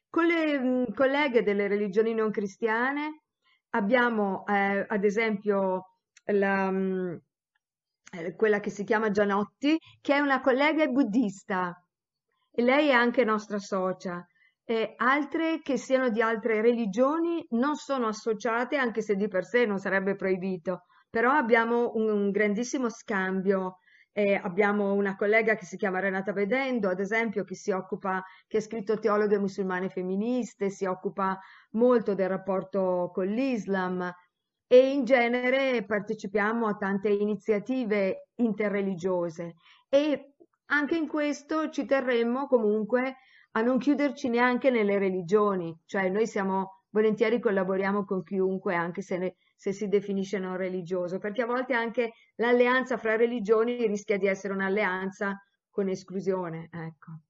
Con 0.08 0.26
le 0.26 0.58
mh, 0.58 0.94
colleghe 0.94 1.42
delle 1.42 1.68
religioni 1.68 2.14
non 2.14 2.30
cristiane 2.30 3.22
abbiamo 3.70 4.44
eh, 4.46 4.84
ad 4.88 5.04
esempio 5.04 5.96
la, 6.26 6.70
mh, 6.70 7.20
eh, 8.12 8.34
quella 8.34 8.60
che 8.60 8.70
si 8.70 8.84
chiama 8.84 9.10
Gianotti, 9.10 9.76
che 10.00 10.14
è 10.14 10.18
una 10.20 10.40
collega 10.40 10.86
buddista 10.86 11.74
e 12.50 12.62
lei 12.62 12.88
è 12.88 12.92
anche 12.92 13.24
nostra 13.24 13.58
socia. 13.58 14.24
E 14.68 14.94
altre 14.96 15.60
che 15.60 15.76
siano 15.76 16.08
di 16.08 16.20
altre 16.20 16.60
religioni 16.60 17.44
non 17.50 17.76
sono 17.76 18.08
associate, 18.08 18.76
anche 18.76 19.00
se 19.00 19.14
di 19.14 19.28
per 19.28 19.44
sé 19.44 19.64
non 19.64 19.78
sarebbe 19.78 20.16
proibito, 20.16 20.86
però 21.08 21.30
abbiamo 21.32 21.92
un, 21.94 22.10
un 22.10 22.30
grandissimo 22.30 22.88
scambio 22.88 23.78
eh, 24.18 24.40
abbiamo 24.42 24.94
una 24.94 25.14
collega 25.14 25.56
che 25.56 25.66
si 25.66 25.76
chiama 25.76 26.00
Renata 26.00 26.32
Vedendo, 26.32 26.88
ad 26.88 27.00
esempio, 27.00 27.44
che 27.44 27.54
si 27.54 27.70
occupa, 27.70 28.24
che 28.46 28.56
ha 28.56 28.60
scritto 28.62 28.98
Teologhe 28.98 29.38
musulmane 29.38 29.90
femministe, 29.90 30.70
si 30.70 30.86
occupa 30.86 31.38
molto 31.72 32.14
del 32.14 32.30
rapporto 32.30 33.10
con 33.12 33.26
l'Islam 33.26 34.10
e 34.66 34.90
in 34.90 35.04
genere 35.04 35.84
partecipiamo 35.84 36.66
a 36.66 36.76
tante 36.76 37.10
iniziative 37.10 38.30
interreligiose. 38.36 39.56
E 39.90 40.32
anche 40.70 40.96
in 40.96 41.08
questo 41.08 41.68
ci 41.68 41.84
terremmo 41.84 42.46
comunque 42.46 43.16
a 43.50 43.60
non 43.60 43.76
chiuderci 43.76 44.30
neanche 44.30 44.70
nelle 44.70 44.98
religioni, 44.98 45.78
cioè 45.84 46.08
noi 46.08 46.26
siamo 46.26 46.84
volentieri 46.88 47.38
collaboriamo 47.38 48.06
con 48.06 48.22
chiunque, 48.22 48.74
anche 48.74 49.02
se 49.02 49.18
ne, 49.18 49.36
se 49.56 49.72
si 49.72 49.88
definisce 49.88 50.38
non 50.38 50.56
religioso, 50.56 51.18
perché 51.18 51.42
a 51.42 51.46
volte 51.46 51.74
anche 51.74 52.12
l'alleanza 52.36 52.98
fra 52.98 53.16
religioni 53.16 53.86
rischia 53.86 54.18
di 54.18 54.26
essere 54.26 54.52
un'alleanza 54.52 55.42
con 55.70 55.88
esclusione, 55.88 56.68
ecco. 56.70 57.20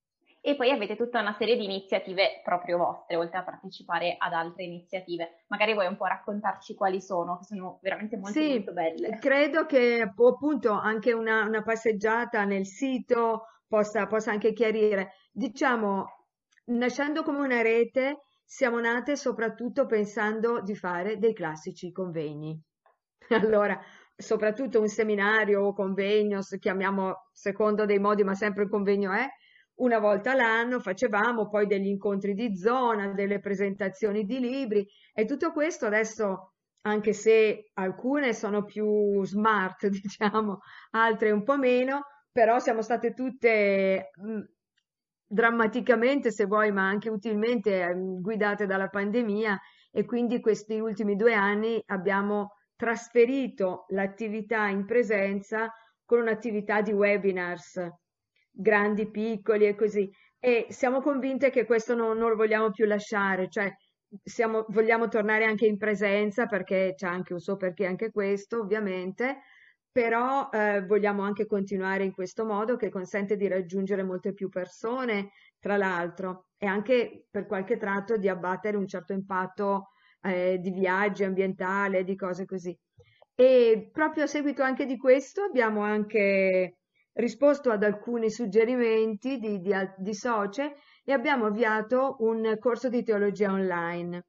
E 0.41 0.55
poi 0.55 0.71
avete 0.71 0.95
tutta 0.95 1.21
una 1.21 1.33
serie 1.33 1.57
di 1.57 1.65
iniziative 1.65 2.41
proprio 2.45 2.79
vostre, 2.79 3.17
oltre 3.17 3.39
a 3.39 3.43
partecipare 3.43 4.15
ad 4.17 4.33
altre 4.33 4.63
iniziative. 4.63 5.45
Magari 5.49 5.73
vuoi 5.73 5.89
un 5.89 5.97
po' 5.97 6.05
raccontarci 6.05 6.77
quali 6.77 7.01
sono, 7.01 7.39
che 7.39 7.47
sono 7.47 7.81
veramente 7.83 8.17
molto, 8.17 8.39
sì, 8.39 8.51
molto 8.51 8.73
belle. 8.73 9.19
Credo 9.19 9.67
che 9.67 10.01
appunto 10.03 10.71
anche 10.71 11.13
una, 11.13 11.45
una 11.45 11.63
passeggiata 11.63 12.45
nel 12.45 12.65
sito 12.65 13.47
possa, 13.67 14.07
possa 14.07 14.31
anche 14.31 14.53
chiarire. 14.53 15.15
Diciamo, 15.33 16.07
nascendo 16.67 17.25
come 17.25 17.41
una 17.41 17.63
rete, 17.63 18.26
siamo 18.49 18.79
nate 18.79 19.17
soprattutto 19.17 19.87
pensando 19.87 20.63
di 20.63 20.77
fare 20.77 21.19
dei 21.19 21.35
classici 21.35 21.91
convegni. 21.91 22.59
Allora, 23.31 23.79
soprattutto 24.17 24.81
un 24.81 24.89
seminario 24.89 25.63
o 25.63 25.73
convegno, 25.73 26.41
chiamiamo 26.41 27.31
secondo 27.33 27.85
dei 27.85 27.99
modi, 27.99 28.23
ma 28.23 28.35
sempre 28.35 28.63
un 28.63 28.69
convegno 28.69 29.11
è, 29.13 29.27
una 29.77 29.99
volta 29.99 30.35
l'anno 30.35 30.79
facevamo 30.79 31.49
poi 31.49 31.67
degli 31.67 31.89
incontri 31.89 32.35
di 32.35 32.57
zona, 32.57 33.13
delle 33.13 33.41
presentazioni 33.41 34.25
di 34.25 34.39
libri 34.39 34.87
e 35.13 35.25
tutto 35.25 35.51
questo 35.53 35.87
adesso, 35.87 36.53
anche 36.83 37.13
se 37.13 37.71
alcune 37.75 38.33
sono 38.33 38.63
più 38.65 39.25
smart, 39.25 39.89
diciamo, 39.91 40.61
altre 40.91 41.33
un 41.33 41.43
po' 41.43 41.59
meno, 41.59 42.03
però 42.31 42.61
siamo 42.61 42.81
state 42.81 43.13
tutte 43.13 44.11
mh, 44.15 44.41
drammaticamente, 45.27 46.31
se 46.31 46.47
vuoi, 46.47 46.73
ma 46.73 46.87
anche 46.87 47.11
utilmente 47.11 47.83
eh, 47.83 47.95
guidate 47.95 48.67
dalla 48.67 48.89
pandemia 48.89 49.59
e 49.91 50.05
quindi 50.05 50.41
questi 50.41 50.79
ultimi 50.79 51.17
due 51.17 51.35
anni 51.35 51.83
abbiamo 51.87 52.53
trasferito 52.77 53.87
l'attività 53.89 54.67
in 54.67 54.85
presenza 54.85 55.73
con 56.05 56.21
un'attività 56.21 56.83
di 56.83 56.93
webinars 56.93 57.81
grandi, 58.51 59.11
piccoli 59.11 59.67
e 59.67 59.75
così. 59.75 60.11
E 60.39 60.67
siamo 60.71 61.01
convinte 61.01 61.51
che 61.51 61.65
questo 61.65 61.95
non, 61.95 62.17
non 62.19 62.31
lo 62.31 62.37
vogliamo 62.37 62.71
più 62.71 62.87
lasciare, 62.87 63.49
cioè 63.49 63.71
siamo, 64.23 64.65
vogliamo 64.69 65.09
tornare 65.09 65.45
anche 65.45 65.67
in 65.67 65.77
presenza 65.77 66.47
perché 66.47 66.95
c'è 66.95 67.07
anche 67.07 67.33
un 67.33 67.41
so 67.41 67.57
perché 67.57 67.87
anche 67.87 68.11
questo, 68.11 68.61
ovviamente, 68.61 69.41
però 69.97 70.51
eh, 70.53 70.85
vogliamo 70.85 71.23
anche 71.23 71.47
continuare 71.47 72.05
in 72.05 72.13
questo 72.13 72.45
modo 72.45 72.77
che 72.77 72.91
consente 72.91 73.35
di 73.35 73.49
raggiungere 73.49 74.03
molte 74.03 74.35
più 74.35 74.51
persone, 74.51 75.31
tra 75.59 75.79
l'altro, 75.79 76.49
e 76.59 76.67
anche 76.67 77.25
per 77.31 77.47
qualche 77.47 77.79
tratto 77.79 78.19
di 78.19 78.29
abbattere 78.29 78.77
un 78.77 78.87
certo 78.87 79.15
impatto 79.15 79.93
eh, 80.21 80.59
di 80.61 80.71
viaggi 80.71 81.25
ambientale, 81.25 82.05
di 82.05 82.15
cose 82.15 82.45
così. 82.45 82.79
E 83.35 83.89
proprio 83.91 84.25
a 84.25 84.27
seguito 84.27 84.63
anche 84.63 84.85
di 84.85 84.99
questo 84.99 85.45
abbiamo 85.45 85.81
anche 85.81 86.77
risposto 87.15 87.71
ad 87.71 87.83
alcuni 87.83 88.29
suggerimenti 88.31 89.39
di, 89.39 89.61
di, 89.61 89.73
di 89.97 90.13
socie 90.13 90.75
e 91.05 91.13
abbiamo 91.15 91.47
avviato 91.47 92.17
un 92.19 92.55
corso 92.61 92.91
di 92.91 93.03
teologia 93.03 93.51
online. 93.51 94.23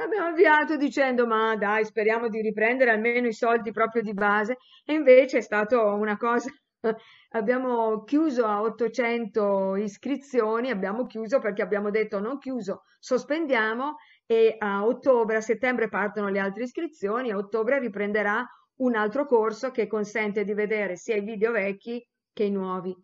L'abbiamo 0.00 0.28
avviato 0.28 0.76
dicendo 0.76 1.26
ma 1.26 1.56
dai 1.56 1.84
speriamo 1.84 2.28
di 2.28 2.40
riprendere 2.40 2.92
almeno 2.92 3.26
i 3.26 3.32
soldi 3.32 3.72
proprio 3.72 4.00
di 4.00 4.12
base 4.12 4.56
e 4.84 4.92
invece 4.92 5.38
è 5.38 5.40
stato 5.40 5.92
una 5.94 6.16
cosa 6.16 6.52
abbiamo 7.30 8.04
chiuso 8.04 8.44
a 8.46 8.62
800 8.62 9.74
iscrizioni, 9.74 10.70
abbiamo 10.70 11.04
chiuso 11.06 11.40
perché 11.40 11.62
abbiamo 11.62 11.90
detto 11.90 12.20
non 12.20 12.38
chiuso, 12.38 12.84
sospendiamo 13.00 13.96
e 14.24 14.54
a 14.56 14.86
ottobre, 14.86 15.38
a 15.38 15.40
settembre 15.40 15.88
partono 15.88 16.28
le 16.28 16.38
altre 16.38 16.62
iscrizioni, 16.62 17.32
a 17.32 17.36
ottobre 17.36 17.80
riprenderà 17.80 18.46
un 18.76 18.94
altro 18.94 19.26
corso 19.26 19.72
che 19.72 19.88
consente 19.88 20.44
di 20.44 20.54
vedere 20.54 20.94
sia 20.94 21.16
i 21.16 21.24
video 21.24 21.50
vecchi 21.50 22.06
che 22.32 22.44
i 22.44 22.52
nuovi. 22.52 22.94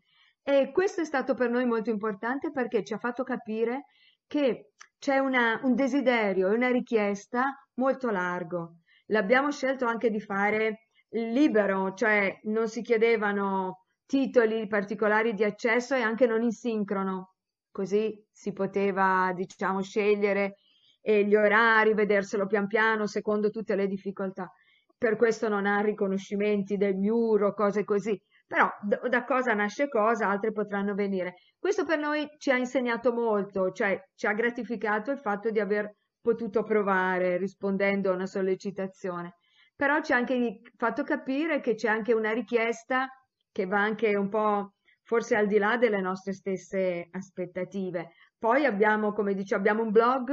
E 0.44 0.70
questo 0.70 1.00
è 1.00 1.04
stato 1.04 1.34
per 1.34 1.50
noi 1.50 1.66
molto 1.66 1.90
importante 1.90 2.52
perché 2.52 2.84
ci 2.84 2.92
ha 2.92 2.98
fatto 2.98 3.24
capire 3.24 3.86
che 4.28 4.68
c'è 5.04 5.18
una, 5.18 5.60
un 5.64 5.74
desiderio 5.74 6.48
e 6.48 6.54
una 6.54 6.70
richiesta 6.70 7.54
molto 7.74 8.08
largo. 8.08 8.76
L'abbiamo 9.08 9.50
scelto 9.50 9.84
anche 9.84 10.08
di 10.08 10.18
fare 10.18 10.86
libero, 11.10 11.92
cioè 11.92 12.40
non 12.44 12.68
si 12.68 12.80
chiedevano 12.80 13.82
titoli 14.06 14.66
particolari 14.66 15.34
di 15.34 15.44
accesso 15.44 15.94
e 15.94 16.00
anche 16.00 16.26
non 16.26 16.42
in 16.42 16.52
sincrono, 16.52 17.34
così 17.70 18.18
si 18.32 18.54
poteva, 18.54 19.30
diciamo, 19.34 19.82
scegliere 19.82 20.54
gli 21.02 21.34
orari, 21.34 21.92
vederselo 21.92 22.46
pian 22.46 22.66
piano 22.66 23.06
secondo 23.06 23.50
tutte 23.50 23.76
le 23.76 23.86
difficoltà 23.86 24.50
per 24.96 25.16
questo 25.16 25.48
non 25.48 25.66
ha 25.66 25.80
riconoscimenti 25.80 26.78
del 26.78 26.96
muro, 26.96 27.52
cose 27.52 27.84
così. 27.84 28.18
Però 28.46 28.68
da, 28.82 29.24
cosa 29.24 29.54
nasce 29.54 29.88
cosa, 29.88 30.28
altre 30.28 30.52
potranno 30.52 30.94
venire. 30.94 31.34
Questo 31.58 31.84
per 31.84 31.98
noi 31.98 32.26
ci 32.38 32.50
ha 32.50 32.56
insegnato 32.56 33.12
molto, 33.12 33.70
cioè 33.72 33.98
ci 34.14 34.26
ha 34.26 34.32
gratificato 34.32 35.10
il 35.10 35.18
fatto 35.18 35.50
di 35.50 35.60
aver 35.60 35.96
potuto 36.20 36.62
provare 36.62 37.36
rispondendo 37.36 38.10
a 38.10 38.14
una 38.14 38.26
sollecitazione. 38.26 39.36
Però 39.74 40.00
ci 40.00 40.12
ha 40.12 40.16
anche 40.16 40.60
fatto 40.76 41.02
capire 41.02 41.60
che 41.60 41.74
c'è 41.74 41.88
anche 41.88 42.12
una 42.12 42.32
richiesta 42.32 43.08
che 43.50 43.66
va 43.66 43.80
anche 43.80 44.14
un 44.16 44.28
po' 44.28 44.74
forse 45.02 45.36
al 45.36 45.46
di 45.46 45.58
là 45.58 45.76
delle 45.76 46.00
nostre 46.00 46.32
stesse 46.32 47.08
aspettative. 47.10 48.12
Poi 48.38 48.64
abbiamo, 48.64 49.12
come 49.12 49.34
dice, 49.34 49.54
abbiamo 49.54 49.82
un 49.82 49.90
blog 49.90 50.32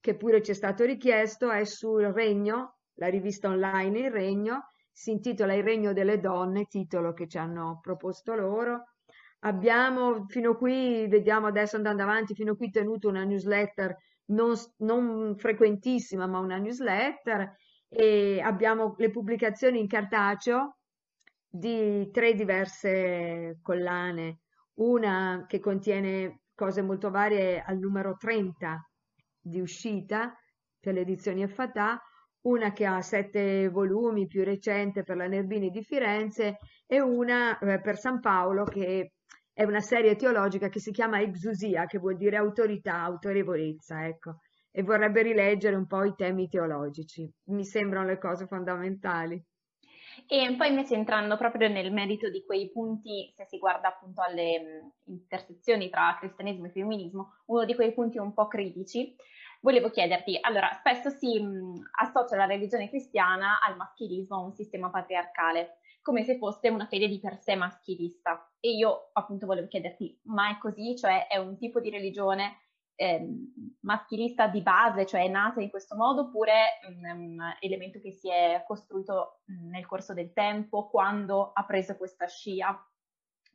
che 0.00 0.16
pure 0.16 0.42
ci 0.42 0.52
è 0.52 0.54
stato 0.54 0.84
richiesto, 0.84 1.50
è 1.50 1.64
sul 1.64 2.04
Regno, 2.04 2.78
la 2.94 3.08
rivista 3.08 3.48
online 3.48 3.98
Il 3.98 4.10
Regno, 4.10 4.70
si 4.96 5.10
intitola 5.10 5.52
Il 5.52 5.62
Regno 5.62 5.92
delle 5.92 6.20
Donne, 6.20 6.64
titolo 6.64 7.12
che 7.12 7.28
ci 7.28 7.36
hanno 7.36 7.80
proposto 7.82 8.34
loro. 8.34 8.92
Abbiamo 9.40 10.24
fino 10.26 10.56
qui, 10.56 11.06
vediamo 11.06 11.48
adesso 11.48 11.76
andando 11.76 12.02
avanti, 12.02 12.34
fino 12.34 12.56
qui 12.56 12.70
tenuto 12.70 13.06
una 13.06 13.22
newsletter 13.22 13.94
non, 14.28 14.54
non 14.78 15.36
frequentissima, 15.36 16.26
ma 16.26 16.38
una 16.38 16.56
newsletter 16.56 17.56
e 17.90 18.40
abbiamo 18.40 18.94
le 18.96 19.10
pubblicazioni 19.10 19.78
in 19.78 19.86
cartaceo 19.86 20.78
di 21.46 22.10
tre 22.10 22.32
diverse 22.32 23.58
collane, 23.60 24.38
una 24.76 25.44
che 25.46 25.60
contiene 25.60 26.40
cose 26.54 26.80
molto 26.80 27.10
varie 27.10 27.62
al 27.62 27.76
numero 27.76 28.16
30 28.16 28.82
di 29.38 29.60
uscita 29.60 30.34
per 30.80 30.94
le 30.94 31.00
edizioni 31.00 31.46
FATA, 31.46 32.00
una 32.46 32.72
che 32.72 32.86
ha 32.86 33.00
sette 33.00 33.68
volumi, 33.68 34.26
più 34.26 34.44
recente 34.44 35.02
per 35.02 35.16
la 35.16 35.26
Nerbini 35.26 35.70
di 35.70 35.82
Firenze, 35.82 36.58
e 36.86 37.00
una 37.00 37.58
eh, 37.58 37.80
per 37.80 37.98
San 37.98 38.20
Paolo 38.20 38.64
che 38.64 39.12
è 39.52 39.64
una 39.64 39.80
serie 39.80 40.16
teologica 40.16 40.68
che 40.68 40.80
si 40.80 40.92
chiama 40.92 41.20
Exusia, 41.20 41.86
che 41.86 41.98
vuol 41.98 42.16
dire 42.16 42.36
autorità, 42.36 43.00
autorevolezza, 43.00 44.06
ecco, 44.06 44.40
e 44.70 44.82
vorrebbe 44.82 45.22
rileggere 45.22 45.74
un 45.76 45.86
po' 45.86 46.04
i 46.04 46.14
temi 46.14 46.48
teologici. 46.48 47.28
Mi 47.46 47.64
sembrano 47.64 48.06
le 48.06 48.18
cose 48.18 48.46
fondamentali. 48.46 49.42
E 50.26 50.54
poi 50.56 50.68
invece 50.68 50.94
entrando 50.94 51.36
proprio 51.36 51.68
nel 51.68 51.92
merito 51.92 52.30
di 52.30 52.44
quei 52.44 52.70
punti, 52.70 53.32
se 53.34 53.46
si 53.46 53.58
guarda 53.58 53.88
appunto 53.88 54.22
alle 54.22 54.92
intersezioni 55.04 55.90
tra 55.90 56.16
cristianesimo 56.18 56.66
e 56.66 56.70
femminismo, 56.70 57.32
uno 57.46 57.64
di 57.64 57.74
quei 57.74 57.92
punti 57.92 58.18
un 58.18 58.32
po' 58.32 58.46
critici 58.46 59.14
volevo 59.66 59.90
chiederti, 59.90 60.38
allora, 60.40 60.70
spesso 60.74 61.10
si 61.10 61.40
mh, 61.40 61.90
associa 61.98 62.36
la 62.36 62.46
religione 62.46 62.88
cristiana 62.88 63.58
al 63.60 63.74
maschilismo, 63.74 64.36
a 64.36 64.44
un 64.44 64.52
sistema 64.52 64.90
patriarcale, 64.90 65.78
come 66.02 66.22
se 66.22 66.38
fosse 66.38 66.68
una 66.68 66.86
fede 66.86 67.08
di 67.08 67.18
per 67.18 67.36
sé 67.36 67.56
maschilista. 67.56 68.48
E 68.60 68.70
io 68.70 69.10
appunto 69.12 69.44
volevo 69.44 69.66
chiederti, 69.66 70.20
ma 70.26 70.50
è 70.50 70.58
così? 70.58 70.96
Cioè 70.96 71.26
è 71.26 71.38
un 71.38 71.58
tipo 71.58 71.80
di 71.80 71.90
religione 71.90 72.58
eh, 72.94 73.26
maschilista 73.80 74.46
di 74.46 74.62
base, 74.62 75.04
cioè 75.04 75.24
è 75.24 75.28
nata 75.28 75.60
in 75.60 75.68
questo 75.68 75.96
modo, 75.96 76.20
oppure 76.20 76.78
è 76.80 76.86
un 76.86 77.36
elemento 77.58 77.98
che 77.98 78.12
si 78.12 78.30
è 78.30 78.62
costruito 78.64 79.40
nel 79.46 79.84
corso 79.84 80.14
del 80.14 80.32
tempo, 80.32 80.88
quando 80.88 81.50
ha 81.52 81.64
preso 81.64 81.96
questa 81.96 82.28
scia? 82.28 82.72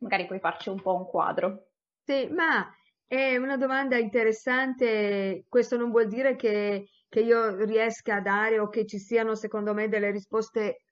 Magari 0.00 0.26
puoi 0.26 0.40
farci 0.40 0.68
un 0.68 0.82
po' 0.82 0.94
un 0.94 1.06
quadro. 1.06 1.68
Sì, 2.04 2.28
ma 2.28 2.70
è 3.12 3.36
una 3.36 3.58
domanda 3.58 3.98
interessante, 3.98 5.44
questo 5.46 5.76
non 5.76 5.90
vuol 5.90 6.06
dire 6.08 6.34
che, 6.34 6.88
che 7.10 7.20
io 7.20 7.62
riesca 7.66 8.14
a 8.14 8.20
dare 8.22 8.58
o 8.58 8.70
che 8.70 8.86
ci 8.86 8.98
siano 8.98 9.34
secondo 9.34 9.74
me 9.74 9.86
delle 9.88 10.10
risposte 10.10 10.84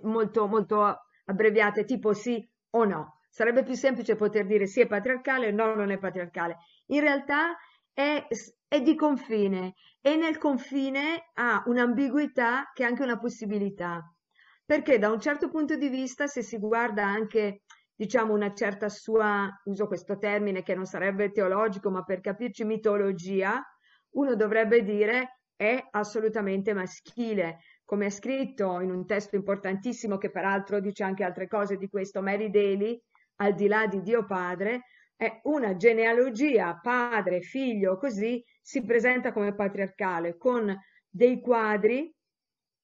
molto, 0.00 0.46
molto 0.46 1.00
abbreviate, 1.26 1.84
tipo 1.84 2.14
sì 2.14 2.42
o 2.70 2.84
no. 2.84 3.18
Sarebbe 3.28 3.64
più 3.64 3.74
semplice 3.74 4.16
poter 4.16 4.46
dire 4.46 4.66
sì 4.66 4.80
è 4.80 4.86
patriarcale, 4.86 5.52
no 5.52 5.74
non 5.74 5.90
è 5.90 5.98
patriarcale. 5.98 6.56
In 6.86 7.00
realtà 7.00 7.54
è, 7.92 8.26
è 8.66 8.80
di 8.80 8.94
confine 8.94 9.74
e 10.00 10.16
nel 10.16 10.38
confine 10.38 11.32
ha 11.34 11.64
un'ambiguità 11.66 12.70
che 12.72 12.82
è 12.82 12.86
anche 12.86 13.02
una 13.02 13.18
possibilità. 13.18 14.10
Perché 14.64 14.98
da 14.98 15.10
un 15.10 15.20
certo 15.20 15.50
punto 15.50 15.76
di 15.76 15.90
vista, 15.90 16.26
se 16.26 16.40
si 16.40 16.56
guarda 16.56 17.04
anche 17.04 17.60
diciamo 18.02 18.34
una 18.34 18.52
certa 18.52 18.88
sua, 18.88 19.48
uso 19.66 19.86
questo 19.86 20.18
termine 20.18 20.64
che 20.64 20.74
non 20.74 20.86
sarebbe 20.86 21.30
teologico, 21.30 21.88
ma 21.88 22.02
per 22.02 22.20
capirci 22.20 22.64
mitologia, 22.64 23.64
uno 24.14 24.34
dovrebbe 24.34 24.82
dire 24.82 25.42
è 25.54 25.80
assolutamente 25.92 26.74
maschile. 26.74 27.58
Come 27.84 28.06
è 28.06 28.10
scritto 28.10 28.80
in 28.80 28.90
un 28.90 29.06
testo 29.06 29.36
importantissimo 29.36 30.18
che 30.18 30.32
peraltro 30.32 30.80
dice 30.80 31.04
anche 31.04 31.22
altre 31.22 31.46
cose 31.46 31.76
di 31.76 31.88
questo, 31.88 32.22
Mary 32.22 32.50
Daly, 32.50 33.00
al 33.36 33.54
di 33.54 33.68
là 33.68 33.86
di 33.86 34.02
Dio 34.02 34.24
Padre, 34.24 34.82
è 35.14 35.40
una 35.44 35.76
genealogia 35.76 36.80
padre, 36.82 37.40
figlio, 37.40 37.96
così 37.98 38.44
si 38.60 38.82
presenta 38.82 39.32
come 39.32 39.54
patriarcale, 39.54 40.36
con 40.36 40.76
dei 41.08 41.40
quadri 41.40 42.12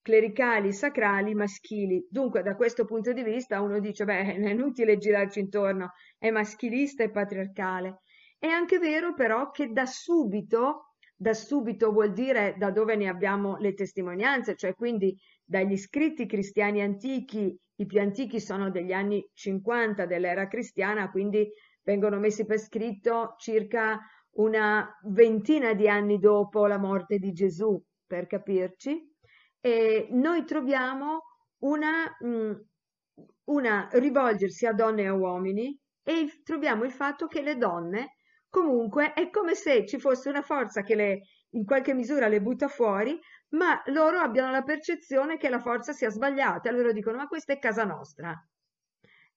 clericali, 0.09 0.73
sacrali, 0.73 1.35
maschili. 1.35 2.07
Dunque, 2.09 2.43
da 2.43 2.57
questo 2.57 2.87
punto 2.87 3.13
di 3.13 3.23
vista, 3.23 3.61
uno 3.61 3.79
dice, 3.79 4.07
beh, 4.07 4.21
è 4.41 4.51
inutile 4.51 4.97
girarci 4.97 5.39
intorno, 5.39 5.91
è 6.17 6.31
maschilista 6.31 7.03
e 7.03 7.11
patriarcale. 7.11 8.01
È 8.39 8.47
anche 8.47 8.79
vero 8.79 9.13
però 9.13 9.51
che 9.51 9.71
da 9.71 9.85
subito, 9.85 10.95
da 11.15 11.35
subito 11.35 11.93
vuol 11.93 12.15
dire 12.15 12.55
da 12.57 12.71
dove 12.71 12.97
ne 12.97 13.07
abbiamo 13.07 13.59
le 13.59 13.75
testimonianze, 13.75 14.57
cioè 14.57 14.75
quindi 14.75 15.15
dagli 15.45 15.77
scritti 15.77 16.25
cristiani 16.25 16.81
antichi, 16.81 17.55
i 17.75 17.85
più 17.85 18.01
antichi 18.01 18.41
sono 18.41 18.71
degli 18.71 18.93
anni 18.93 19.23
50 19.35 20.07
dell'era 20.07 20.49
cristiana, 20.49 21.11
quindi 21.11 21.47
vengono 21.83 22.19
messi 22.19 22.47
per 22.47 22.59
scritto 22.59 23.35
circa 23.37 24.01
una 24.37 24.89
ventina 25.11 25.75
di 25.75 25.87
anni 25.87 26.19
dopo 26.19 26.67
la 26.67 26.79
morte 26.79 27.19
di 27.19 27.33
Gesù, 27.33 27.79
per 28.07 28.27
capirci, 28.27 29.08
e 29.61 30.09
noi 30.11 30.45
troviamo 30.45 31.23
una, 31.63 32.17
mm, 32.25 32.53
una 33.45 33.89
rivolgersi 33.93 34.67
a 34.67 34.73
donne 34.73 35.03
e 35.03 35.07
a 35.07 35.15
uomini 35.15 35.79
e 36.03 36.41
troviamo 36.45 36.85
il 36.85 36.93
fatto 36.93 37.27
che 37.27 37.43
le 37.43 37.57
donne 37.57 38.17
comunque 38.49 39.13
è 39.13 39.31
come 39.31 39.55
se 39.55 39.85
ci 39.87 39.99
fosse 39.99 40.29
una 40.29 40.43
forza 40.43 40.83
che 40.83 40.95
le, 40.95 41.21
in 41.51 41.65
qualche 41.65 41.95
misura 41.95 42.29
le 42.29 42.41
butta 42.41 42.69
fuori, 42.69 43.19
ma 43.51 43.81
loro 43.87 44.19
abbiano 44.19 44.51
la 44.51 44.63
percezione 44.63 45.37
che 45.37 45.49
la 45.49 45.61
forza 45.61 45.93
sia 45.93 46.11
sbagliata. 46.11 46.69
Allora 46.69 46.93
dicono: 46.93 47.17
Ma 47.17 47.27
questa 47.27 47.53
è 47.53 47.59
casa 47.59 47.85
nostra. 47.85 48.35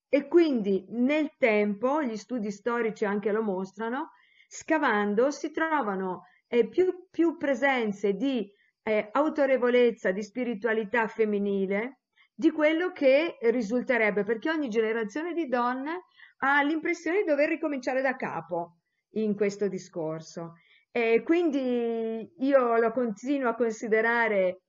E 0.08 0.28
quindi 0.28 0.84
nel 0.90 1.30
tempo, 1.38 2.02
gli 2.02 2.16
studi 2.16 2.50
storici 2.50 3.04
anche 3.04 3.32
lo 3.32 3.42
mostrano, 3.42 4.10
scavando 4.46 5.30
si 5.30 5.50
trovano 5.50 6.24
eh, 6.48 6.68
più, 6.68 7.06
più 7.10 7.38
presenze 7.38 8.12
di 8.12 8.50
eh, 8.82 9.08
autorevolezza, 9.12 10.10
di 10.10 10.22
spiritualità 10.22 11.06
femminile 11.06 12.00
di 12.34 12.50
quello 12.50 12.92
che 12.92 13.36
risulterebbe, 13.42 14.24
perché 14.24 14.50
ogni 14.50 14.68
generazione 14.68 15.32
di 15.32 15.46
donne 15.46 16.04
ha 16.38 16.62
l'impressione 16.62 17.18
di 17.18 17.24
dover 17.24 17.48
ricominciare 17.48 18.02
da 18.02 18.16
capo 18.16 18.78
in 19.14 19.36
questo 19.36 19.68
discorso. 19.68 20.54
E 20.90 21.22
quindi 21.24 22.32
io 22.38 22.76
lo 22.76 22.90
continuo 22.90 23.48
a 23.48 23.54
considerare 23.54 24.62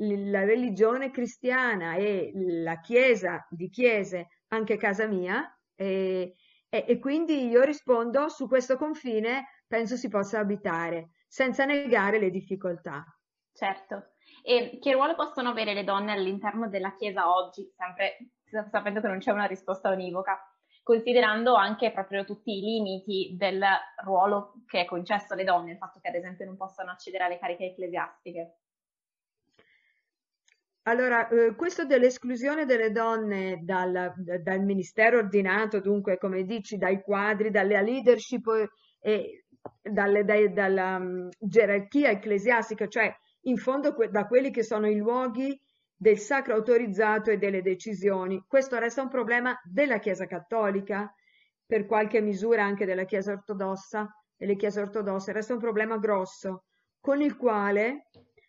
la 0.00 0.44
religione 0.44 1.10
cristiana 1.10 1.94
e 1.94 2.32
la 2.34 2.80
chiesa 2.80 3.46
di 3.50 3.68
chiese 3.68 4.28
anche 4.48 4.76
casa 4.76 5.06
mia 5.06 5.46
e, 5.74 6.34
e, 6.68 6.84
e 6.88 6.98
quindi 6.98 7.48
io 7.48 7.62
rispondo 7.62 8.28
su 8.28 8.48
questo 8.48 8.76
confine 8.76 9.62
penso 9.66 9.96
si 9.96 10.08
possa 10.08 10.38
abitare 10.38 11.10
senza 11.28 11.64
negare 11.64 12.18
le 12.18 12.30
difficoltà. 12.30 13.04
Certo. 13.60 14.12
E 14.42 14.78
che 14.80 14.92
ruolo 14.92 15.14
possono 15.14 15.50
avere 15.50 15.74
le 15.74 15.84
donne 15.84 16.12
all'interno 16.12 16.70
della 16.70 16.94
Chiesa 16.94 17.30
oggi, 17.30 17.70
sempre 17.76 18.16
sapendo 18.70 19.02
che 19.02 19.06
non 19.06 19.18
c'è 19.18 19.32
una 19.32 19.44
risposta 19.44 19.90
univoca, 19.90 20.40
considerando 20.82 21.54
anche 21.56 21.92
proprio 21.92 22.24
tutti 22.24 22.56
i 22.56 22.62
limiti 22.62 23.36
del 23.36 23.62
ruolo 24.02 24.54
che 24.66 24.80
è 24.80 24.84
concesso 24.86 25.34
alle 25.34 25.44
donne, 25.44 25.72
il 25.72 25.76
fatto 25.76 26.00
che 26.00 26.08
ad 26.08 26.14
esempio 26.14 26.46
non 26.46 26.56
possano 26.56 26.92
accedere 26.92 27.24
alle 27.24 27.38
cariche 27.38 27.66
ecclesiastiche? 27.66 28.54
Allora, 30.84 31.28
eh, 31.28 31.54
questo 31.54 31.84
dell'esclusione 31.84 32.64
delle 32.64 32.90
donne 32.92 33.58
dal, 33.62 34.14
dal, 34.42 34.60
ministero 34.60 35.18
ordinato, 35.18 35.80
dunque, 35.80 36.16
come 36.16 36.44
dici, 36.44 36.78
dai 36.78 37.02
quadri, 37.02 37.50
dalla 37.50 37.82
leadership 37.82 38.46
e 38.98 39.44
dalle, 39.82 40.24
dai, 40.24 40.50
dalla 40.50 40.96
um, 40.96 41.28
gerarchia 41.38 42.08
ecclesiastica, 42.08 42.88
cioè 42.88 43.14
in 43.42 43.56
fondo 43.56 43.94
da 44.10 44.26
quelli 44.26 44.50
che 44.50 44.62
sono 44.62 44.88
i 44.88 44.96
luoghi 44.96 45.58
del 45.94 46.18
sacro 46.18 46.54
autorizzato 46.54 47.30
e 47.30 47.36
delle 47.36 47.62
decisioni. 47.62 48.42
Questo 48.46 48.78
resta 48.78 49.02
un 49.02 49.08
problema 49.08 49.58
della 49.64 49.98
Chiesa 49.98 50.26
cattolica, 50.26 51.12
per 51.66 51.86
qualche 51.86 52.20
misura 52.20 52.64
anche 52.64 52.84
della 52.84 53.04
Chiesa 53.04 53.32
ortodossa 53.32 54.08
e 54.36 54.46
le 54.46 54.56
Chiese 54.56 54.80
ortodosse, 54.80 55.32
resta 55.32 55.52
un 55.52 55.60
problema 55.60 55.98
grosso 55.98 56.64
con 57.00 57.20
il 57.20 57.36
quale 57.36 58.08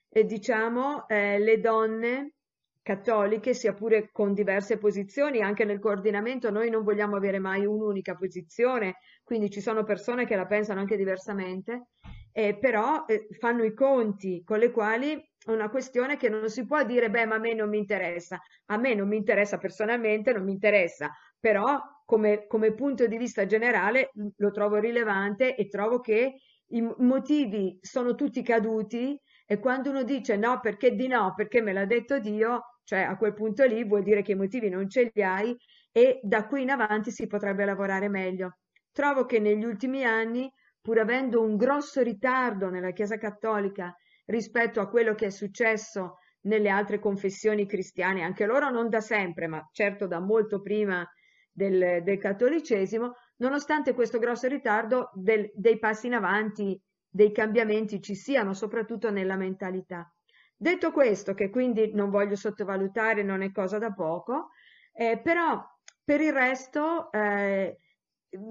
eh, 0.10 0.26
diciamo 0.26 1.08
eh, 1.08 1.38
le 1.40 1.60
donne 1.60 2.34
cattoliche, 2.82 3.54
sia 3.54 3.74
pure 3.74 4.10
con 4.12 4.34
diverse 4.34 4.78
posizioni, 4.78 5.42
anche 5.42 5.66
nel 5.66 5.80
coordinamento 5.80 6.50
noi 6.50 6.70
non 6.70 6.84
vogliamo 6.84 7.16
avere 7.16 7.38
mai 7.38 7.66
un'unica 7.66 8.16
posizione, 8.16 8.96
quindi 9.24 9.50
ci 9.50 9.62
sono 9.62 9.84
persone 9.84 10.26
che 10.26 10.36
la 10.36 10.48
pensano 10.48 10.80
anche 10.80 10.98
diversamente, 10.98 11.90
eh, 12.32 12.58
però 12.58 13.06
eh, 13.06 13.28
fanno 13.40 13.64
i 13.64 13.74
conti 13.74 14.44
con 14.44 14.60
le 14.60 14.72
quali 14.72 15.14
è 15.14 15.52
una 15.52 15.70
questione 15.70 16.18
che 16.18 16.30
non 16.30 16.50
si 16.50 16.66
può 16.66 16.84
dire, 16.84 17.10
beh, 17.10 17.26
ma 17.26 17.36
a 17.36 17.40
me 17.40 17.54
non 17.54 17.70
mi 17.70 17.78
interessa, 17.78 18.40
a 18.66 18.78
me 18.78 18.94
non 18.94 19.08
mi 19.08 19.18
interessa 19.18 19.58
personalmente, 19.58 20.34
non 20.34 20.44
mi 20.44 20.52
interessa, 20.52 21.12
però 21.40 21.80
come, 22.06 22.46
come 22.48 22.74
punto 22.74 23.08
di 23.08 23.18
vista 23.18 23.46
generale 23.46 24.12
lo 24.38 24.52
trovo 24.52 24.78
rilevante 24.78 25.56
e 25.56 25.68
trovo 25.68 26.00
che 26.00 26.36
i 26.74 26.82
motivi 27.00 27.78
sono 27.82 28.16
tutti 28.16 28.42
caduti 28.44 29.20
e 29.46 29.60
quando 29.60 29.90
uno 29.90 30.04
dice 30.04 30.38
no 30.38 30.60
perché 30.62 30.96
di 30.96 31.08
no, 31.08 31.34
perché 31.36 31.62
me 31.62 31.74
l'ha 31.74 31.86
detto 31.86 32.20
Dio, 32.20 32.78
cioè 32.84 33.02
a 33.02 33.18
quel 33.18 33.34
punto 33.34 33.66
lì 33.66 33.84
vuol 33.84 34.04
dire 34.04 34.22
che 34.22 34.34
i 34.34 34.36
motivi 34.36 34.70
non 34.70 34.90
ce 34.90 35.12
li 35.14 35.24
hai 35.24 35.56
e 35.92 36.20
da 36.24 36.46
qui 36.48 36.62
in 36.62 36.70
avanti 36.70 37.12
si 37.12 37.28
potrebbe 37.28 37.66
lavorare 37.66 38.08
meglio. 38.08 38.58
Trovo 38.92 39.26
che 39.26 39.40
negli 39.40 39.64
ultimi 39.66 40.04
anni 40.06 40.50
pur 40.82 41.00
avendo 41.00 41.42
un 41.42 41.56
grosso 41.56 42.02
ritardo 42.02 42.70
nella 42.70 42.92
Chiesa 42.92 43.18
Cattolica 43.18 43.96
rispetto 44.26 44.82
a 44.82 44.90
quello 44.90 45.14
che 45.14 45.28
è 45.28 45.30
successo 45.30 46.18
nelle 46.42 46.70
altre 46.70 47.00
confessioni 47.00 47.68
cristiane, 47.68 48.24
anche 48.24 48.46
loro 48.46 48.70
non 48.70 48.90
da 48.90 49.00
sempre, 49.00 49.48
ma 49.48 49.68
certo 49.72 50.08
da 50.08 50.20
molto 50.20 50.62
prima 50.62 51.08
del, 51.52 52.02
del 52.04 52.18
cattolicesimo, 52.18 53.14
nonostante 53.38 53.94
questo 53.94 54.18
grosso 54.18 54.48
ritardo 54.48 55.12
del, 55.14 55.52
dei 55.54 55.78
passi 55.78 56.08
in 56.08 56.14
avanti, 56.14 56.82
dei 57.08 57.32
cambiamenti 57.32 58.02
ci 58.02 58.16
siano, 58.16 58.54
soprattutto 58.54 59.12
nella 59.12 59.36
mentalità. 59.36 60.12
Detto 60.56 60.92
questo, 60.92 61.34
che 61.34 61.50
quindi 61.50 61.94
non 61.94 62.10
voglio 62.10 62.36
sottovalutare, 62.36 63.24
non 63.24 63.42
è 63.42 63.52
cosa 63.52 63.78
da 63.78 63.92
poco, 63.92 64.50
eh, 64.94 65.20
però 65.22 65.64
per 66.04 66.22
il 66.22 66.34
resto 66.34 67.12
eh, 67.12 67.78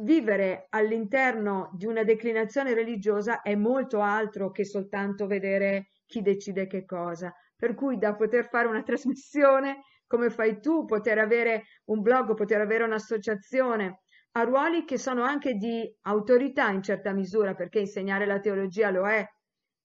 vivere 0.02 0.66
all'interno 0.70 1.70
di 1.74 1.86
una 1.86 2.04
declinazione 2.04 2.74
religiosa 2.74 3.42
è 3.42 3.54
molto 3.54 4.00
altro 4.00 4.50
che 4.50 4.64
soltanto 4.64 5.26
vedere 5.26 5.90
chi 6.06 6.22
decide 6.22 6.66
che 6.66 6.84
cosa. 6.84 7.34
Per 7.56 7.74
cui 7.74 7.98
da 7.98 8.14
poter 8.14 8.48
fare 8.48 8.66
una 8.66 8.82
trasmissione 8.84 9.82
come 10.06 10.30
fai 10.30 10.60
tu, 10.60 10.84
poter 10.86 11.18
avere 11.18 11.64
un 11.84 12.00
blog, 12.02 12.34
poter 12.34 12.60
avere 12.60 12.82
un'associazione, 12.84 14.00
a 14.32 14.42
ruoli 14.42 14.84
che 14.84 14.98
sono 14.98 15.22
anche 15.22 15.54
di 15.54 15.88
autorità 16.02 16.70
in 16.70 16.82
certa 16.82 17.12
misura, 17.12 17.54
perché 17.54 17.78
insegnare 17.78 18.26
la 18.26 18.40
teologia 18.40 18.90
lo 18.90 19.08
è 19.08 19.24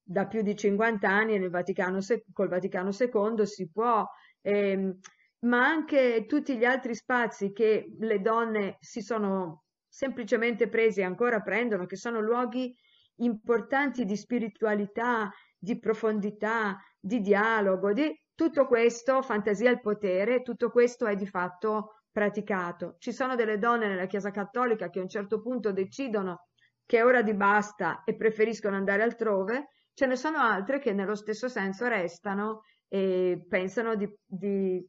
da 0.01 0.27
più 0.27 0.41
di 0.41 0.55
50 0.55 1.08
anni 1.08 1.38
nel 1.38 1.49
Vaticano, 1.49 1.99
col 2.34 2.47
Vaticano 2.47 2.89
II 2.91 3.45
si 3.45 3.69
può, 3.71 4.03
ehm, 4.41 4.99
ma 5.45 5.65
anche 5.65 6.25
tutti 6.27 6.58
gli 6.58 6.65
altri 6.65 6.95
spazi 6.95 7.51
che 7.51 7.91
le 7.99 8.19
donne 8.19 8.77
si 8.79 9.01
sono 9.01 9.64
semplicemente 9.95 10.67
presi 10.67 10.99
e 10.99 11.05
ancora 11.05 11.39
prendono, 11.39 11.86
che 11.86 11.95
sono 11.95 12.19
luoghi 12.19 12.75
importanti 13.19 14.03
di 14.03 14.17
spiritualità, 14.17 15.31
di 15.58 15.79
profondità, 15.79 16.77
di 16.99 17.21
dialogo, 17.21 17.93
di 17.93 18.13
tutto 18.36 18.67
questo, 18.67 19.21
fantasia 19.21 19.69
al 19.69 19.79
potere, 19.79 20.41
tutto 20.41 20.69
questo 20.69 21.05
è 21.05 21.15
di 21.15 21.25
fatto 21.25 22.01
praticato. 22.12 22.95
Ci 22.99 23.13
sono 23.13 23.36
delle 23.36 23.58
donne 23.58 23.88
nella 23.88 24.05
Chiesa 24.05 24.31
Cattolica 24.31 24.89
che 24.89 24.99
a 24.99 25.03
un 25.03 25.08
certo 25.08 25.41
punto 25.41 25.71
decidono 25.71 26.47
che 26.86 26.97
è 26.97 27.05
ora 27.05 27.21
di 27.21 27.34
basta 27.34 28.03
e 28.03 28.17
preferiscono 28.17 28.75
andare 28.75 29.01
altrove, 29.01 29.69
ce 29.93 30.08
ne 30.08 30.17
sono 30.17 30.39
altre 30.39 30.79
che 30.79 30.91
nello 30.91 31.15
stesso 31.15 31.47
senso 31.47 31.88
restano 31.88 32.63
e 32.89 33.45
pensano 33.47 33.95
di, 33.95 34.13
di 34.25 34.86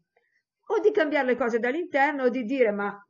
o 0.68 0.80
di 0.80 0.90
cambiare 0.90 1.28
le 1.28 1.36
cose 1.36 1.60
dall'interno 1.60 2.24
o 2.24 2.28
di 2.28 2.42
dire 2.42 2.72
ma 2.72 3.00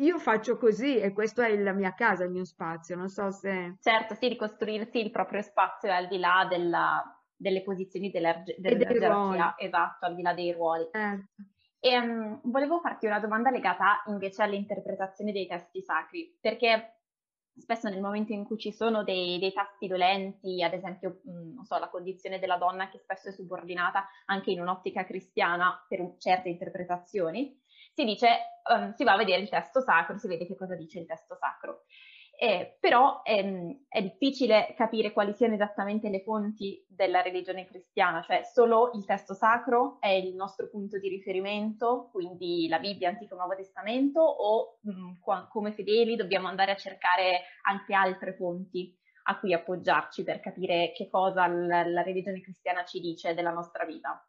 io 0.00 0.18
faccio 0.18 0.56
così 0.56 0.98
e 0.98 1.12
questo 1.12 1.42
è 1.42 1.56
la 1.56 1.72
mia 1.72 1.94
casa, 1.94 2.24
il 2.24 2.30
mio 2.30 2.44
spazio, 2.44 2.96
non 2.96 3.08
so 3.08 3.30
se... 3.30 3.76
Certo, 3.80 4.14
sì, 4.14 4.28
ricostruirsi 4.28 5.00
il 5.00 5.10
proprio 5.10 5.42
spazio 5.42 5.92
al 5.92 6.06
di 6.06 6.18
là 6.18 6.46
della, 6.48 7.02
delle 7.34 7.62
posizioni 7.62 8.10
della, 8.10 8.42
della 8.56 8.84
gerarchia, 8.84 9.54
esatto, 9.58 10.06
al 10.06 10.14
di 10.14 10.22
là 10.22 10.34
dei 10.34 10.52
ruoli. 10.52 10.88
Certo. 10.92 11.42
E 11.80 11.96
um, 11.96 12.40
volevo 12.44 12.80
farti 12.80 13.06
una 13.06 13.20
domanda 13.20 13.50
legata 13.50 14.02
invece 14.06 14.42
alle 14.42 14.56
interpretazioni 14.56 15.32
dei 15.32 15.46
testi 15.46 15.80
sacri, 15.80 16.36
perché 16.40 16.98
spesso 17.56 17.88
nel 17.88 18.00
momento 18.00 18.32
in 18.32 18.44
cui 18.44 18.56
ci 18.56 18.72
sono 18.72 19.02
dei, 19.02 19.38
dei 19.38 19.52
tasti 19.52 19.86
dolenti, 19.86 20.62
ad 20.62 20.72
esempio, 20.72 21.20
mh, 21.24 21.54
non 21.54 21.64
so, 21.64 21.78
la 21.78 21.88
condizione 21.88 22.38
della 22.38 22.56
donna 22.56 22.88
che 22.88 22.98
spesso 22.98 23.28
è 23.28 23.32
subordinata 23.32 24.06
anche 24.26 24.50
in 24.50 24.60
un'ottica 24.60 25.04
cristiana 25.04 25.84
per 25.88 26.14
certe 26.18 26.48
interpretazioni, 26.48 27.56
si 27.98 28.04
dice, 28.04 28.28
um, 28.72 28.92
si 28.92 29.02
va 29.02 29.14
a 29.14 29.16
vedere 29.16 29.42
il 29.42 29.48
testo 29.48 29.80
sacro, 29.80 30.18
si 30.18 30.28
vede 30.28 30.46
che 30.46 30.54
cosa 30.54 30.76
dice 30.76 31.00
il 31.00 31.06
testo 31.06 31.34
sacro. 31.34 31.82
Eh, 32.40 32.76
però 32.78 33.22
ehm, 33.24 33.86
è 33.88 34.00
difficile 34.00 34.72
capire 34.76 35.10
quali 35.10 35.32
siano 35.32 35.54
esattamente 35.54 36.08
le 36.08 36.22
fonti 36.22 36.86
della 36.88 37.20
religione 37.20 37.66
cristiana, 37.66 38.22
cioè 38.22 38.42
solo 38.44 38.92
il 38.94 39.04
testo 39.04 39.34
sacro 39.34 39.96
è 39.98 40.10
il 40.10 40.36
nostro 40.36 40.68
punto 40.68 41.00
di 41.00 41.08
riferimento, 41.08 42.08
quindi 42.12 42.68
la 42.68 42.78
Bibbia, 42.78 43.08
Antico 43.08 43.34
e 43.34 43.38
Nuovo 43.38 43.56
Testamento, 43.56 44.20
o 44.20 44.78
mh, 44.82 44.90
mm, 44.92 45.14
qua, 45.20 45.48
come 45.50 45.72
fedeli 45.72 46.14
dobbiamo 46.14 46.46
andare 46.46 46.70
a 46.70 46.76
cercare 46.76 47.40
anche 47.62 47.92
altre 47.92 48.34
fonti 48.34 48.96
a 49.24 49.40
cui 49.40 49.52
appoggiarci 49.52 50.22
per 50.22 50.38
capire 50.38 50.92
che 50.94 51.08
cosa 51.08 51.48
l- 51.48 51.66
la 51.66 52.02
religione 52.02 52.40
cristiana 52.40 52.84
ci 52.84 53.00
dice 53.00 53.34
della 53.34 53.50
nostra 53.50 53.84
vita. 53.84 54.24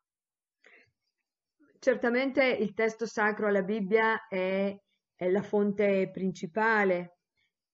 Certamente 1.80 2.44
il 2.46 2.74
testo 2.74 3.06
sacro, 3.06 3.50
la 3.50 3.62
Bibbia, 3.63 4.28
è, 4.28 4.76
è 5.15 5.30
la 5.30 5.42
fonte 5.42 6.10
principale 6.12 7.20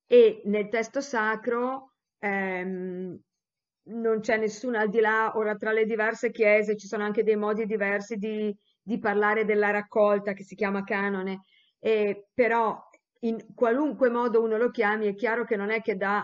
e 0.05 0.43
nel 0.45 0.69
testo 0.69 1.01
sacro 1.01 1.93
ehm, 2.19 3.19
non 3.87 4.19
c'è 4.19 4.37
nessuno 4.37 4.77
al 4.77 4.89
di 4.89 4.99
là, 4.99 5.31
ora 5.35 5.55
tra 5.55 5.71
le 5.71 5.85
diverse 5.85 6.29
chiese 6.29 6.77
ci 6.77 6.85
sono 6.87 7.03
anche 7.03 7.23
dei 7.23 7.35
modi 7.35 7.65
diversi 7.65 8.17
di, 8.17 8.55
di 8.79 8.99
parlare 8.99 9.43
della 9.43 9.71
raccolta 9.71 10.33
che 10.33 10.43
si 10.43 10.53
chiama 10.53 10.83
canone, 10.83 11.45
e, 11.79 12.27
però 12.33 12.79
in 13.21 13.53
qualunque 13.55 14.09
modo 14.09 14.43
uno 14.43 14.57
lo 14.57 14.69
chiami 14.69 15.07
è 15.07 15.15
chiaro 15.15 15.45
che 15.45 15.55
non 15.55 15.71
è 15.71 15.81
che 15.81 15.95
da 15.95 16.23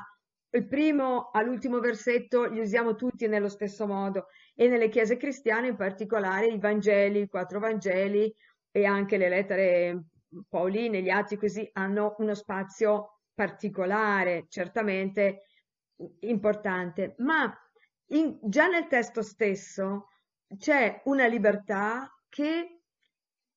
il 0.53 0.67
primo 0.67 1.29
all'ultimo 1.31 1.79
versetto 1.79 2.45
li 2.45 2.59
usiamo 2.59 2.95
tutti 2.95 3.27
nello 3.27 3.47
stesso 3.47 3.87
modo 3.87 4.27
e 4.53 4.67
nelle 4.67 4.89
chiese 4.89 5.17
cristiane 5.17 5.69
in 5.69 5.75
particolare 5.75 6.47
i 6.47 6.59
Vangeli, 6.59 7.21
i 7.21 7.27
quattro 7.27 7.59
Vangeli 7.59 8.33
e 8.69 8.85
anche 8.85 9.17
le 9.17 9.29
lettere 9.29 10.03
Pauline, 10.49 11.01
gli 11.01 11.09
atti 11.09 11.37
così 11.37 11.69
hanno 11.73 12.15
uno 12.19 12.33
spazio 12.33 13.19
particolare, 13.33 14.45
certamente 14.49 15.43
importante, 16.21 17.15
ma 17.19 17.53
in, 18.07 18.37
già 18.41 18.67
nel 18.67 18.87
testo 18.87 19.21
stesso 19.21 20.07
c'è 20.57 21.01
una 21.05 21.27
libertà 21.27 22.09
che 22.27 22.80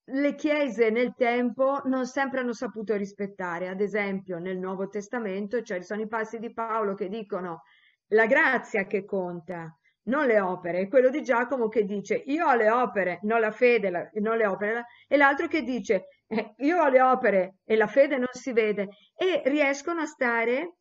le 0.06 0.34
chiese 0.34 0.90
nel 0.90 1.14
tempo 1.16 1.80
non 1.84 2.06
sempre 2.06 2.40
hanno 2.40 2.52
saputo 2.52 2.94
rispettare. 2.96 3.68
Ad 3.68 3.80
esempio, 3.80 4.38
nel 4.38 4.58
Nuovo 4.58 4.88
Testamento 4.88 5.62
cioè, 5.62 5.78
ci 5.78 5.84
sono 5.84 6.02
i 6.02 6.08
passi 6.08 6.38
di 6.38 6.52
Paolo 6.52 6.94
che 6.94 7.08
dicono 7.08 7.62
la 8.08 8.26
grazia 8.26 8.86
che 8.86 9.04
conta, 9.04 9.74
non 10.06 10.26
le 10.26 10.40
opere, 10.40 10.80
e 10.80 10.88
quello 10.88 11.08
di 11.08 11.22
Giacomo 11.22 11.68
che 11.68 11.84
dice 11.84 12.22
io 12.26 12.46
ho 12.46 12.54
le 12.54 12.70
opere, 12.70 13.20
non 13.22 13.40
la 13.40 13.50
fede, 13.50 13.90
la, 13.90 14.08
non 14.20 14.36
le 14.36 14.46
opere, 14.46 14.84
e 15.08 15.16
l'altro 15.16 15.46
che 15.46 15.62
dice 15.62 16.08
eh, 16.26 16.54
io 16.58 16.82
ho 16.82 16.88
le 16.88 17.00
opere 17.00 17.56
e 17.64 17.76
la 17.76 17.86
fede 17.86 18.18
non 18.18 18.28
si 18.30 18.52
vede, 18.52 18.88
e 19.16 19.42
riescono 19.46 20.02
a 20.02 20.06
stare 20.06 20.74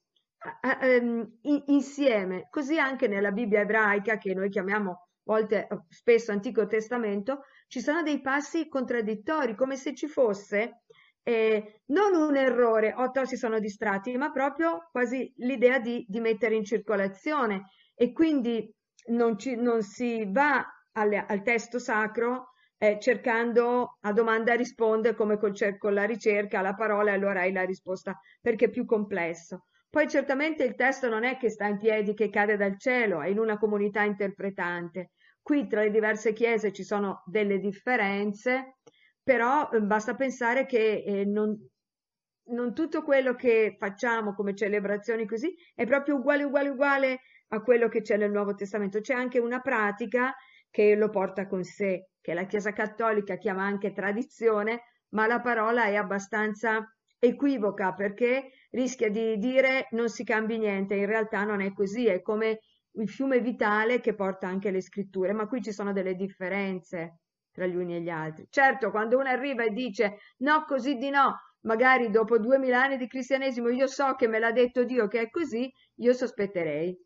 um, 0.82 1.26
insieme. 1.68 2.48
Così 2.50 2.78
anche 2.78 3.08
nella 3.08 3.32
Bibbia 3.32 3.62
ebraica, 3.62 4.18
che 4.18 4.34
noi 4.34 4.50
chiamiamo 4.50 5.08
volte, 5.24 5.68
spesso 5.88 6.34
Antico 6.34 6.68
Testamento, 6.68 7.44
ci 7.74 7.82
sono 7.82 8.04
dei 8.04 8.22
passi 8.22 8.68
contraddittori, 8.68 9.56
come 9.56 9.78
se 9.78 9.96
ci 9.96 10.06
fosse 10.06 10.84
eh, 11.24 11.82
non 11.88 12.14
un 12.14 12.36
errore, 12.36 12.94
otto 12.96 13.26
si 13.26 13.36
sono 13.36 13.58
distratti, 13.58 14.16
ma 14.16 14.32
proprio 14.32 14.90
quasi 14.92 15.34
l'idea 15.38 15.80
di, 15.80 16.06
di 16.08 16.20
mettere 16.20 16.54
in 16.54 16.66
circolazione 16.66 17.70
e 17.96 18.12
quindi 18.14 18.72
non, 19.08 19.40
ci, 19.40 19.56
non 19.56 19.82
si 19.82 20.24
va 20.32 20.64
alle, 20.92 21.26
al 21.28 21.42
testo 21.42 21.80
sacro 21.80 22.50
eh, 22.78 23.00
cercando 23.00 23.98
a 24.02 24.14
domanda 24.14 24.54
risponde 24.54 25.16
come 25.16 25.40
col, 25.40 25.56
con 25.80 25.96
la 25.96 26.04
ricerca 26.04 26.62
la 26.62 26.76
parola 26.76 27.10
e 27.10 27.16
allora 27.16 27.40
hai 27.40 27.52
la 27.52 27.64
risposta 27.64 28.20
perché 28.40 28.66
è 28.66 28.70
più 28.70 28.86
complesso. 28.86 29.66
Poi 29.90 30.08
certamente 30.08 30.64
il 30.64 30.76
testo 30.76 31.10
non 31.10 31.24
è 31.24 31.38
che 31.38 31.50
sta 31.50 31.66
in 31.66 31.80
piedi, 31.80 32.14
che 32.14 32.30
cade 32.30 32.56
dal 32.56 32.78
cielo, 32.78 33.22
è 33.22 33.30
in 33.30 33.40
una 33.40 33.58
comunità 33.58 34.04
interpretante. 34.04 35.10
Qui 35.44 35.68
tra 35.68 35.82
le 35.82 35.92
diverse 35.92 36.32
chiese 36.32 36.72
ci 36.72 36.84
sono 36.84 37.22
delle 37.26 37.60
differenze, 37.60 38.78
però 39.22 39.70
eh, 39.70 39.82
basta 39.82 40.16
pensare 40.16 40.66
che 40.66 41.04
eh, 41.06 41.26
non, 41.26 41.56
non 42.46 42.74
tutto 42.74 43.04
quello 43.04 43.36
che 43.36 43.76
facciamo 43.78 44.34
come 44.34 44.56
celebrazioni 44.56 45.28
così 45.28 45.54
è 45.76 45.86
proprio 45.86 46.16
uguale, 46.16 46.44
uguale, 46.44 46.70
uguale 46.70 47.20
a 47.50 47.62
quello 47.62 47.90
che 47.90 48.02
c'è 48.02 48.16
nel 48.18 48.32
Nuovo 48.32 48.56
Testamento. 48.56 49.02
C'è 49.02 49.14
anche 49.14 49.40
una 49.40 49.60
pratica 49.60 50.34
che 50.70 50.96
lo 50.96 51.10
porta 51.10 51.46
con 51.46 51.64
sé, 51.64 52.12
che 52.22 52.34
la 52.34 52.46
Chiesa 52.46 52.72
Cattolica 52.72 53.36
chiama 53.36 53.64
anche 53.64 53.92
tradizione, 53.92 54.84
ma 55.10 55.28
la 55.28 55.42
parola 55.42 55.86
è 55.86 55.96
abbastanza 55.96 56.88
equivoca 57.20 57.94
perché 57.94 58.52
rischia 58.72 59.10
di 59.10 59.38
dire 59.38 59.88
non 59.92 60.10
si 60.10 60.24
cambi 60.24 60.58
niente, 60.58 60.96
in 60.96 61.06
realtà 61.06 61.44
non 61.44 61.62
è 61.62 61.72
così, 61.74 62.08
è 62.08 62.22
come 62.22 62.60
il 62.96 63.10
fiume 63.10 63.40
vitale 63.40 64.00
che 64.00 64.14
porta 64.16 64.48
anche 64.48 64.72
le 64.72 64.82
scritture, 64.82 65.34
ma 65.34 65.48
qui 65.48 65.62
ci 65.62 65.72
sono 65.72 65.94
delle 65.94 66.16
differenze 66.16 67.20
tra 67.52 67.66
gli 67.66 67.76
uni 67.76 67.96
e 67.96 68.02
gli 68.02 68.10
altri. 68.10 68.48
Certo, 68.50 68.92
quando 68.92 69.18
uno 69.18 69.30
arriva 69.30 69.64
e 69.64 69.70
dice 69.72 70.18
no, 70.40 70.66
così 70.66 70.96
di 70.98 71.10
no, 71.10 71.36
magari 71.62 72.10
dopo 72.10 72.38
duemila 72.40 72.82
anni 72.84 72.98
di 72.98 73.08
cristianesimo 73.08 73.70
io 73.70 73.88
so 73.88 74.16
che 74.16 74.28
me 74.28 74.40
l'ha 74.40 74.52
detto 74.52 74.84
Dio 74.84 75.08
che 75.08 75.22
è 75.22 75.30
così, 75.30 75.72
io 75.96 76.14
sospetterei. 76.14 76.98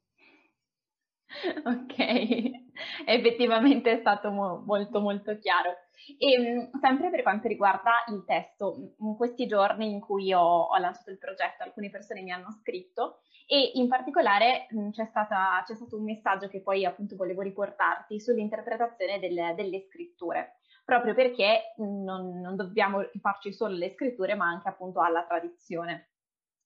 Ok, 1.66 1.96
effettivamente 3.06 3.92
è 3.92 4.00
stato 4.00 4.32
mo- 4.32 4.64
molto 4.66 5.00
molto 5.00 5.38
chiaro. 5.38 5.76
E 6.18 6.38
mh, 6.40 6.80
sempre 6.80 7.10
per 7.10 7.22
quanto 7.24 7.48
riguarda 7.48 8.04
il 8.10 8.24
testo, 8.26 8.94
in 9.00 9.16
questi 9.16 9.46
giorni 9.48 9.92
in 9.92 10.00
cui 10.00 10.32
ho, 10.34 10.42
ho 10.64 10.78
lanciato 10.78 11.10
il 11.12 11.18
progetto, 11.18 11.64
alcune 11.64 11.90
persone 11.90 12.22
mi 12.22 12.32
hanno 12.32 12.52
scritto 12.52 13.22
e 13.48 13.72
in 13.76 13.88
particolare 13.88 14.68
mh, 14.70 14.90
c'è, 14.90 15.06
stata, 15.06 15.64
c'è, 15.66 15.74
stato 15.74 15.96
un 15.98 16.04
messaggio 16.04 16.50
che 16.50 16.62
poi 16.62 16.84
appunto 16.84 17.16
volevo 17.16 17.42
riportarti 17.42 18.20
sull'interpretazione 18.20 19.20
delle, 19.20 19.54
delle 19.56 19.86
scritture, 19.88 20.58
proprio 20.84 21.14
perché 21.14 21.74
non, 21.78 22.42
non 22.42 22.56
dobbiamo 22.58 23.00
farci 23.22 23.54
solo 23.54 23.74
alle 23.74 23.94
scritture 23.94 24.36
ma 24.36 24.48
anche 24.48 24.68
appunto 24.68 25.00
alla 25.00 25.24
tradizione 25.24 26.10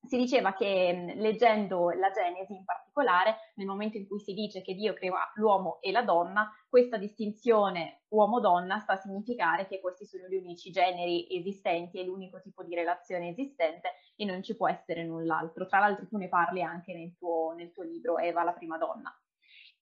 si 0.03 0.17
diceva 0.17 0.53
che 0.53 1.13
leggendo 1.15 1.89
la 1.91 2.09
Genesi 2.11 2.53
in 2.53 2.65
particolare, 2.65 3.51
nel 3.55 3.67
momento 3.67 3.97
in 3.97 4.07
cui 4.07 4.19
si 4.19 4.33
dice 4.33 4.61
che 4.61 4.73
Dio 4.73 4.93
crea 4.93 5.31
l'uomo 5.35 5.79
e 5.79 5.91
la 5.91 6.01
donna, 6.01 6.51
questa 6.67 6.97
distinzione 6.97 8.01
uomo-donna 8.09 8.79
sta 8.79 8.93
a 8.93 8.97
significare 8.97 9.67
che 9.67 9.79
questi 9.79 10.05
sono 10.05 10.27
gli 10.27 10.35
unici 10.35 10.71
generi 10.71 11.27
esistenti 11.29 11.99
e 11.99 12.03
l'unico 12.03 12.41
tipo 12.41 12.63
di 12.63 12.75
relazione 12.75 13.29
esistente 13.29 13.93
e 14.15 14.25
non 14.25 14.41
ci 14.41 14.55
può 14.55 14.67
essere 14.67 15.05
null'altro. 15.05 15.67
Tra 15.67 15.79
l'altro 15.79 16.07
tu 16.07 16.17
ne 16.17 16.27
parli 16.27 16.61
anche 16.61 16.93
nel 16.93 17.15
tuo, 17.17 17.53
nel 17.53 17.71
tuo 17.71 17.83
libro 17.83 18.17
Eva 18.17 18.43
la 18.43 18.53
prima 18.53 18.77
donna. 18.77 19.15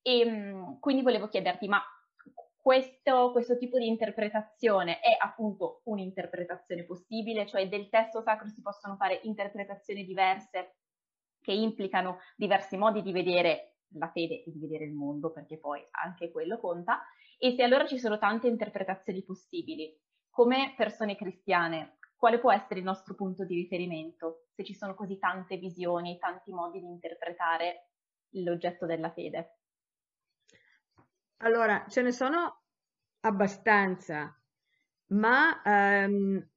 E 0.01 0.77
quindi 0.79 1.01
volevo 1.01 1.27
chiederti, 1.27 1.67
ma 1.67 1.81
questo, 2.69 3.31
questo, 3.31 3.57
tipo 3.57 3.79
di 3.79 3.87
interpretazione 3.87 4.99
è 4.99 5.17
appunto 5.19 5.81
un'interpretazione 5.85 6.83
possibile, 6.83 7.47
cioè 7.47 7.67
del 7.67 7.89
testo 7.89 8.21
sacro 8.21 8.47
si 8.47 8.61
possono 8.61 8.95
fare 8.95 9.21
interpretazioni 9.23 10.05
diverse 10.05 10.75
che 11.41 11.51
implicano 11.51 12.19
diversi 12.35 12.77
modi 12.77 13.01
di 13.01 13.11
vedere 13.11 13.77
la 13.93 14.11
fede 14.11 14.43
e 14.43 14.51
di 14.51 14.59
vedere 14.59 14.85
il 14.85 14.93
mondo, 14.93 15.31
perché 15.31 15.57
poi 15.57 15.83
anche 16.03 16.29
quello 16.29 16.59
conta, 16.59 17.01
e 17.39 17.55
se 17.55 17.63
allora 17.63 17.87
ci 17.87 17.97
sono 17.97 18.19
tante 18.19 18.45
interpretazioni 18.45 19.23
possibili, 19.23 19.99
come 20.29 20.75
persone 20.77 21.15
cristiane, 21.15 21.97
quale 22.15 22.37
può 22.37 22.53
essere 22.53 22.81
il 22.81 22.85
nostro 22.85 23.15
punto 23.15 23.45
di 23.45 23.55
riferimento? 23.55 24.43
Se 24.53 24.63
ci 24.63 24.75
sono 24.75 24.93
così 24.93 25.17
tante 25.17 25.57
visioni, 25.57 26.19
tanti 26.19 26.51
modi 26.51 26.79
di 26.79 26.85
interpretare 26.85 27.93
l'oggetto 28.33 28.85
della 28.85 29.09
fede? 29.09 29.55
Allora, 31.41 31.85
ce 31.87 32.01
ne 32.01 32.11
sono 32.11 32.58
abbastanza, 33.21 34.33
ma 35.07 35.61
ehm, 35.63 36.47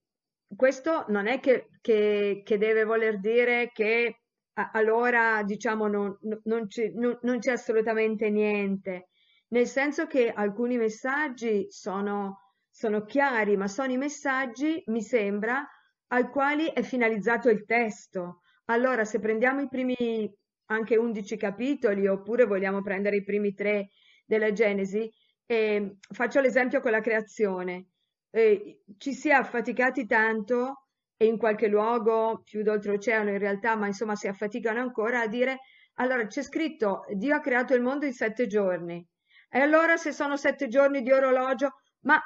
questo 0.54 1.04
non 1.08 1.26
è 1.26 1.40
che, 1.40 1.68
che, 1.80 2.42
che, 2.44 2.58
deve 2.58 2.84
voler 2.84 3.18
dire 3.18 3.70
che 3.72 4.20
a, 4.54 4.70
allora 4.72 5.42
diciamo 5.42 5.86
non, 5.86 6.16
non, 6.44 6.66
c'è, 6.66 6.90
non, 6.94 7.18
non, 7.22 7.38
c'è, 7.38 7.52
assolutamente 7.52 8.28
niente, 8.30 9.08
nel 9.48 9.66
senso 9.66 10.06
che 10.06 10.30
alcuni 10.30 10.76
messaggi 10.76 11.66
sono, 11.70 12.54
sono 12.70 13.04
chiari, 13.04 13.56
ma 13.56 13.68
sono 13.68 13.92
i 13.92 13.96
messaggi, 13.96 14.82
mi 14.86 15.02
sembra, 15.02 15.66
ai 16.08 16.28
quali 16.28 16.66
è 16.66 16.82
finalizzato 16.82 17.48
il 17.48 17.64
testo. 17.64 18.40
Allora, 18.66 19.04
se 19.04 19.18
prendiamo 19.18 19.60
i 19.60 19.68
primi 19.68 20.30
anche 20.66 20.96
11 20.96 21.36
capitoli, 21.36 22.06
oppure 22.06 22.44
vogliamo 22.44 22.82
prendere 22.82 23.16
i 23.16 23.24
primi 23.24 23.52
tre 23.54 23.90
della 24.24 24.52
Genesi, 24.52 25.10
eh, 25.46 25.96
faccio 26.10 26.40
l'esempio 26.40 26.80
con 26.80 26.90
la 26.90 27.00
creazione. 27.00 27.86
Eh, 28.30 28.82
ci 28.98 29.12
si 29.12 29.28
è 29.28 29.32
affaticati 29.32 30.06
tanto 30.06 30.86
e 31.16 31.26
in 31.26 31.36
qualche 31.38 31.68
luogo 31.68 32.42
più 32.44 32.62
d'oltreoceano 32.62 33.30
in 33.30 33.38
realtà, 33.38 33.76
ma 33.76 33.86
insomma 33.86 34.16
si 34.16 34.26
affaticano 34.26 34.80
ancora 34.80 35.20
a 35.20 35.26
dire 35.26 35.60
allora 35.94 36.26
c'è 36.26 36.42
scritto 36.42 37.04
Dio 37.12 37.34
ha 37.34 37.40
creato 37.40 37.74
il 37.74 37.82
mondo 37.82 38.06
in 38.06 38.12
sette 38.12 38.46
giorni. 38.46 39.06
E 39.50 39.60
allora 39.60 39.96
se 39.96 40.12
sono 40.12 40.36
sette 40.36 40.68
giorni 40.68 41.02
di 41.02 41.12
orologio, 41.12 41.74
ma 42.00 42.18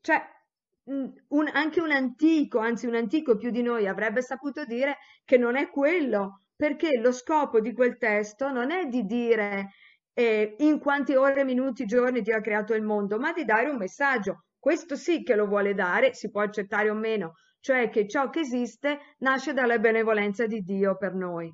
cioè 0.00 0.22
un, 0.84 1.50
anche 1.52 1.80
un 1.80 1.90
antico, 1.90 2.58
anzi 2.58 2.86
un 2.86 2.94
antico 2.94 3.36
più 3.36 3.50
di 3.50 3.62
noi 3.62 3.88
avrebbe 3.88 4.22
saputo 4.22 4.64
dire 4.64 4.98
che 5.24 5.36
non 5.36 5.56
è 5.56 5.68
quello, 5.70 6.42
perché 6.54 6.98
lo 6.98 7.10
scopo 7.10 7.58
di 7.60 7.72
quel 7.72 7.98
testo 7.98 8.50
non 8.50 8.70
è 8.70 8.86
di 8.86 9.04
dire 9.04 9.70
eh, 10.14 10.54
in 10.58 10.78
quante 10.78 11.16
ore, 11.16 11.44
minuti, 11.44 11.84
giorni 11.84 12.22
Dio 12.22 12.36
ha 12.36 12.40
creato 12.40 12.72
il 12.74 12.82
mondo, 12.82 13.18
ma 13.18 13.32
di 13.32 13.44
dare 13.44 13.68
un 13.68 13.76
messaggio. 13.76 14.44
Questo 14.58 14.96
sì 14.96 15.22
che 15.22 15.34
lo 15.34 15.46
vuole 15.46 15.74
dare, 15.74 16.14
si 16.14 16.30
può 16.30 16.40
accettare 16.40 16.88
o 16.88 16.94
meno, 16.94 17.34
cioè 17.60 17.90
che 17.90 18.08
ciò 18.08 18.30
che 18.30 18.40
esiste 18.40 18.98
nasce 19.18 19.52
dalla 19.52 19.78
benevolenza 19.78 20.46
di 20.46 20.60
Dio 20.60 20.96
per 20.96 21.14
noi. 21.14 21.52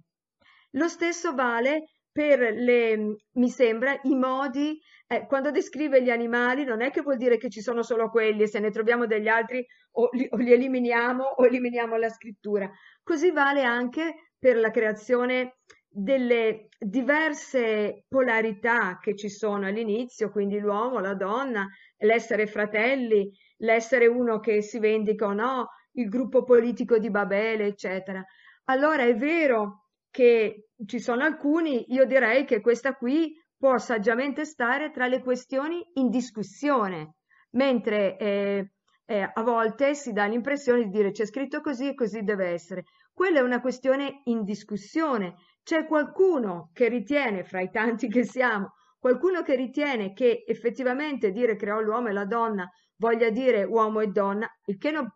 Lo 0.74 0.86
stesso 0.86 1.34
vale 1.34 1.86
per 2.12 2.38
le, 2.38 3.16
mi 3.32 3.48
sembra, 3.48 3.98
i 4.02 4.14
modi, 4.14 4.78
eh, 5.06 5.26
quando 5.26 5.50
descrive 5.50 6.02
gli 6.02 6.10
animali 6.10 6.64
non 6.64 6.82
è 6.82 6.90
che 6.90 7.02
vuol 7.02 7.16
dire 7.16 7.36
che 7.36 7.48
ci 7.48 7.60
sono 7.60 7.82
solo 7.82 8.10
quelli 8.10 8.42
e 8.42 8.48
se 8.48 8.60
ne 8.60 8.70
troviamo 8.70 9.06
degli 9.06 9.28
altri 9.28 9.64
o 9.92 10.08
li, 10.12 10.28
o 10.30 10.36
li 10.36 10.52
eliminiamo 10.52 11.24
o 11.24 11.46
eliminiamo 11.46 11.96
la 11.96 12.08
scrittura. 12.08 12.70
Così 13.02 13.32
vale 13.32 13.64
anche 13.64 14.32
per 14.38 14.56
la 14.56 14.70
creazione 14.70 15.56
delle 15.92 16.68
diverse 16.78 18.04
polarità 18.08 18.98
che 19.00 19.16
ci 19.16 19.28
sono 19.28 19.66
all'inizio, 19.66 20.30
quindi 20.30 20.58
l'uomo, 20.60 21.00
la 21.00 21.14
donna, 21.14 21.68
l'essere 21.98 22.46
fratelli, 22.46 23.30
l'essere 23.58 24.06
uno 24.06 24.38
che 24.38 24.62
si 24.62 24.78
vendica 24.78 25.26
o 25.26 25.32
no, 25.32 25.68
il 25.92 26.08
gruppo 26.08 26.44
politico 26.44 26.98
di 26.98 27.10
Babele, 27.10 27.66
eccetera. 27.66 28.24
Allora 28.66 29.02
è 29.02 29.14
vero 29.16 29.88
che 30.10 30.68
ci 30.86 31.00
sono 31.00 31.24
alcuni, 31.24 31.92
io 31.92 32.04
direi 32.04 32.44
che 32.44 32.60
questa 32.60 32.94
qui 32.94 33.34
può 33.56 33.76
saggiamente 33.78 34.44
stare 34.44 34.90
tra 34.90 35.08
le 35.08 35.20
questioni 35.22 35.84
in 35.94 36.08
discussione, 36.08 37.16
mentre 37.50 38.16
eh, 38.16 38.70
eh, 39.04 39.30
a 39.32 39.42
volte 39.42 39.94
si 39.94 40.12
dà 40.12 40.26
l'impressione 40.26 40.84
di 40.84 40.90
dire 40.90 41.10
c'è 41.10 41.26
scritto 41.26 41.60
così 41.60 41.88
e 41.88 41.94
così 41.94 42.22
deve 42.22 42.46
essere. 42.46 42.84
Quella 43.12 43.40
è 43.40 43.42
una 43.42 43.60
questione 43.60 44.22
in 44.24 44.44
discussione. 44.44 45.34
C'è 45.70 45.86
qualcuno 45.86 46.70
che 46.72 46.88
ritiene, 46.88 47.44
fra 47.44 47.60
i 47.60 47.70
tanti 47.70 48.08
che 48.08 48.24
siamo, 48.24 48.72
qualcuno 48.98 49.42
che 49.42 49.54
ritiene 49.54 50.12
che 50.12 50.42
effettivamente 50.44 51.30
dire 51.30 51.54
creò 51.54 51.78
l'uomo 51.78 52.08
e 52.08 52.12
la 52.12 52.24
donna 52.24 52.68
voglia 52.96 53.30
dire 53.30 53.62
uomo 53.62 54.00
e 54.00 54.08
donna, 54.08 54.48
il 54.64 54.78
che 54.78 54.90
non 54.90 55.08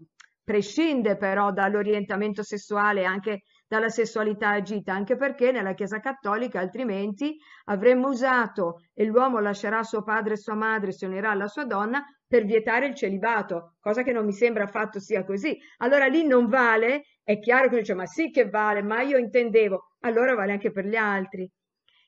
prescinde 0.45 1.17
però 1.17 1.51
dall'orientamento 1.51 2.45
sessuale, 2.45 3.05
anche 3.05 3.41
dalla 3.67 3.89
sessualità 3.89 4.51
agita, 4.51 4.93
anche 4.93 5.17
perché 5.17 5.51
nella 5.51 5.75
Chiesa 5.75 5.99
Cattolica 5.99 6.61
altrimenti 6.61 7.37
avremmo 7.65 8.07
usato 8.07 8.83
e 8.95 9.07
l'uomo 9.07 9.41
lascerà 9.41 9.83
suo 9.83 10.05
padre 10.05 10.35
e 10.35 10.37
sua 10.37 10.55
madre, 10.55 10.93
si 10.93 11.05
unirà 11.05 11.31
alla 11.33 11.49
sua 11.49 11.65
donna 11.65 12.01
per 12.29 12.45
vietare 12.45 12.87
il 12.87 12.95
celibato, 12.95 13.75
cosa 13.81 14.05
che 14.05 14.13
non 14.13 14.25
mi 14.25 14.33
sembra 14.33 14.65
affatto 14.65 15.01
sia 15.01 15.25
così. 15.25 15.59
Allora 15.79 16.07
lì 16.07 16.25
non 16.25 16.47
vale, 16.47 17.03
è 17.25 17.39
chiaro 17.41 17.69
che 17.69 17.79
dice 17.79 17.95
ma 17.95 18.07
sì 18.07 18.31
che 18.31 18.49
vale, 18.49 18.83
ma 18.83 19.01
io 19.01 19.17
intendevo, 19.17 19.97
allora 20.01 20.35
vale 20.35 20.53
anche 20.53 20.71
per 20.71 20.85
gli 20.87 20.95
altri. 20.95 21.51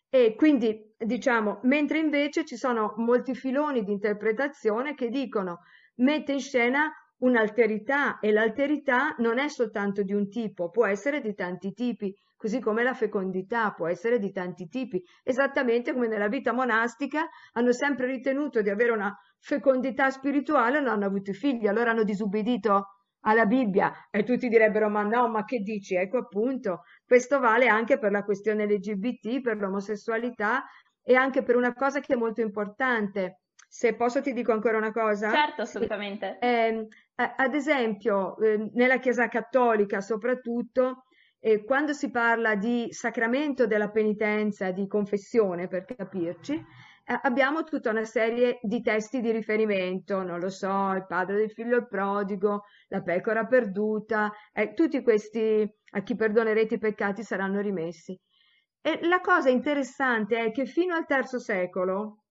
E 0.09 0.35
quindi 0.37 0.94
diciamo, 0.96 1.61
mentre 1.62 1.98
invece 1.98 2.44
ci 2.44 2.57
sono 2.57 2.94
molti 2.98 3.35
filoni 3.35 3.83
di 3.83 3.92
interpretazione 3.92 4.94
che 4.94 5.09
dicono 5.09 5.61
mette 5.96 6.33
in 6.33 6.40
scena 6.40 6.92
un'alterità 7.18 8.18
e 8.18 8.31
l'alterità 8.31 9.14
non 9.18 9.38
è 9.38 9.48
soltanto 9.48 10.02
di 10.02 10.12
un 10.12 10.29
tipo, 10.29 10.68
può 10.70 10.85
essere 10.87 11.20
di 11.22 11.35
tanti 11.35 11.72
tipi, 11.72 12.14
così 12.37 12.61
come 12.61 12.83
la 12.83 12.92
fecondità 12.92 13.72
può 13.72 13.88
essere 13.88 14.18
di 14.18 14.31
tanti 14.31 14.68
tipi, 14.68 15.02
esattamente 15.22 15.94
come 15.94 16.09
nella 16.09 16.29
vita 16.29 16.52
monastica 16.52 17.26
hanno 17.52 17.72
sempre 17.72 18.07
ritenuto 18.07 18.61
di 18.61 18.68
avere 18.68 18.92
una 18.92 19.18
fecondità 19.38 20.11
spirituale 20.11 20.76
e 20.76 20.81
non 20.81 20.90
hanno 20.90 21.07
avuto 21.07 21.33
figli, 21.33 21.66
allora 21.66 21.92
hanno 21.92 22.05
disubbidito 22.05 22.95
alla 23.27 23.45
Bibbia 23.45 24.09
e 24.11 24.23
tutti 24.23 24.49
direbbero 24.49 24.89
ma 24.89 25.03
no, 25.03 25.29
ma 25.29 25.45
che 25.45 25.59
dici? 25.59 25.95
Ecco 25.95 26.19
appunto, 26.19 26.83
questo 27.05 27.39
vale 27.39 27.67
anche 27.67 27.99
per 27.99 28.12
la 28.12 28.23
questione 28.25 28.67
LGBT, 28.67 29.41
per 29.41 29.59
l'omosessualità 29.59 30.65
e 31.03 31.15
anche 31.15 31.43
per 31.43 31.57
una 31.57 31.75
cosa 31.75 32.01
che 32.01 32.15
è 32.15 32.17
molto 32.17 32.41
importante. 32.41 33.41
Se 33.69 33.95
posso 33.95 34.23
ti 34.23 34.33
dico 34.33 34.53
ancora 34.53 34.77
una 34.77 34.93
cosa? 34.93 35.31
Certo, 35.31 35.62
assolutamente. 35.62 36.39
Eh, 36.41 36.87
ad 37.15 37.55
esempio, 37.55 38.39
eh, 38.39 38.71
nella 38.75 38.99
Chiesa 38.99 39.29
cattolica 39.29 40.01
soprattutto, 40.01 41.05
eh, 41.41 41.65
quando 41.65 41.93
si 41.93 42.11
parla 42.11 42.55
di 42.55 42.87
sacramento 42.91 43.67
della 43.67 43.91
penitenza, 43.91 44.71
di 44.71 44.87
confessione, 44.87 45.67
per 45.67 45.85
capirci, 45.85 46.65
abbiamo 47.07 47.62
tutta 47.62 47.90
una 47.90 48.05
serie 48.05 48.59
di 48.62 48.83
testi 48.83 49.21
di 49.21 49.31
riferimento, 49.31 50.23
non 50.23 50.40
lo 50.40 50.49
so, 50.49 50.92
il 50.92 51.07
padre 51.07 51.37
del 51.37 51.51
figlio 51.51 51.77
il 51.77 51.87
prodigo, 51.87 52.64
la 52.88 53.01
pecora 53.01 53.47
perduta, 53.47 54.33
eh, 54.53 54.73
tutti 54.75 55.03
questi 55.03 55.69
a 55.92 56.03
chi 56.03 56.16
perdonerete 56.16 56.75
i 56.75 56.79
peccati 56.79 57.23
saranno 57.23 57.61
rimessi. 57.61 58.19
E 58.81 59.01
la 59.07 59.21
cosa 59.21 59.51
interessante 59.51 60.38
è 60.38 60.51
che 60.51 60.66
fino 60.66 60.95
al 60.95 61.07
terzo 61.07 61.38
secolo, 61.38 62.23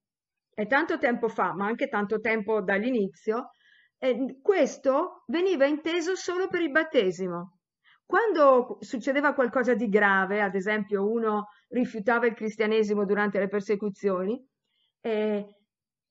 e 0.54 0.68
tanto 0.68 0.98
tempo 0.98 1.28
fa, 1.28 1.54
ma 1.54 1.66
anche 1.66 1.88
tanto 1.88 2.20
tempo 2.20 2.62
dall'inizio, 2.62 3.52
eh, 3.98 4.40
questo 4.42 5.24
veniva 5.28 5.66
inteso 5.66 6.16
solo 6.16 6.48
per 6.48 6.62
il 6.62 6.72
battesimo. 6.72 7.60
Quando 8.06 8.78
succedeva 8.82 9.34
qualcosa 9.34 9.74
di 9.74 9.88
grave, 9.88 10.42
ad 10.42 10.54
esempio 10.54 11.10
uno 11.10 11.48
rifiutava 11.70 12.28
il 12.28 12.36
cristianesimo 12.36 13.04
durante 13.06 13.40
le 13.40 13.48
persecuzioni 13.48 14.40
eh, 15.06 15.56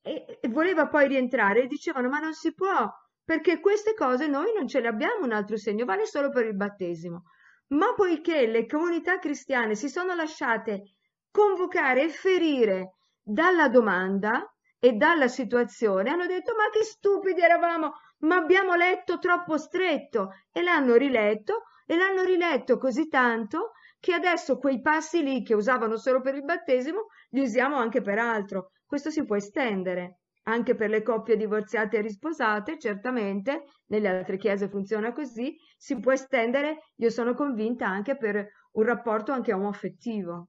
e, 0.01 0.39
e 0.41 0.49
voleva 0.49 0.87
poi 0.87 1.09
rientrare, 1.09 1.67
dicevano 1.67 2.09
ma 2.09 2.21
non 2.21 2.33
si 2.33 2.55
può, 2.55 2.89
perché 3.25 3.59
queste 3.59 3.95
cose 3.95 4.29
noi 4.29 4.53
non 4.55 4.69
ce 4.69 4.81
le 4.81 4.89
abbiamo 4.89 5.25
un 5.25 5.33
altro 5.33 5.57
segno, 5.57 5.85
vale 5.85 6.07
solo 6.07 6.31
per 6.31 6.47
il 6.47 6.55
battesimo. 6.55 7.25
Ma 7.69 7.93
poiché 7.95 8.47
le 8.47 8.67
comunità 8.67 9.19
cristiane 9.19 9.75
si 9.75 9.89
sono 9.89 10.15
lasciate 10.15 10.95
convocare 11.31 12.05
e 12.05 12.09
ferire 12.11 12.97
dalla 13.21 13.69
domanda, 13.69 14.49
e 14.85 14.93
dalla 14.93 15.29
situazione 15.29 16.11
hanno 16.11 16.27
detto 16.27 16.53
ma 16.55 16.69
che 16.71 16.85
stupidi 16.85 17.41
eravamo, 17.41 17.95
ma 18.19 18.37
abbiamo 18.37 18.75
letto 18.75 19.19
troppo 19.19 19.57
stretto 19.57 20.35
e 20.53 20.63
l'hanno 20.63 20.97
riletto 20.97 21.63
e 21.87 21.97
l'hanno 21.97 22.23
riletto 22.23 22.77
così 22.77 23.09
tanto 23.09 23.71
che 23.99 24.13
adesso 24.13 24.59
quei 24.59 24.83
passi 24.83 25.23
lì 25.23 25.43
che 25.43 25.55
usavano 25.55 25.97
solo 25.97 26.21
per 26.21 26.35
il 26.35 26.45
battesimo 26.45 27.07
li 27.31 27.41
usiamo 27.41 27.77
anche 27.77 28.03
per 28.03 28.19
altro. 28.19 28.73
Questo 28.95 29.11
si 29.11 29.25
può 29.25 29.35
estendere 29.35 30.21
anche 30.45 30.77
per 30.77 30.89
le 30.89 31.03
coppie 31.03 31.37
divorziate 31.37 31.97
e 31.97 32.01
risposate, 32.01 32.79
certamente, 32.79 33.65
nelle 33.87 34.07
altre 34.07 34.37
chiese 34.37 34.69
funziona 34.69 35.13
così, 35.13 35.57
si 35.77 35.99
può 35.99 36.13
estendere, 36.13 36.91
io 36.99 37.11
sono 37.11 37.35
convinta, 37.35 37.89
anche 37.89 38.17
per 38.17 38.47
un 38.75 38.85
rapporto 38.85 39.33
anche 39.33 39.53
omoaffettivo. 39.53 40.47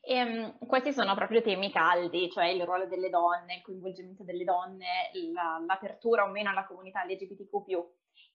E, 0.00 0.22
um, 0.22 0.58
questi 0.64 0.92
sono 0.92 1.16
proprio 1.16 1.42
temi 1.42 1.72
caldi, 1.72 2.30
cioè 2.30 2.46
il 2.46 2.62
ruolo 2.62 2.86
delle 2.86 3.10
donne, 3.10 3.56
il 3.56 3.62
coinvolgimento 3.62 4.22
delle 4.22 4.44
donne, 4.44 5.10
la, 5.32 5.60
l'apertura 5.66 6.22
o 6.22 6.28
meno 6.28 6.50
alla 6.50 6.66
comunità 6.66 7.02
LGBTQ. 7.04 7.84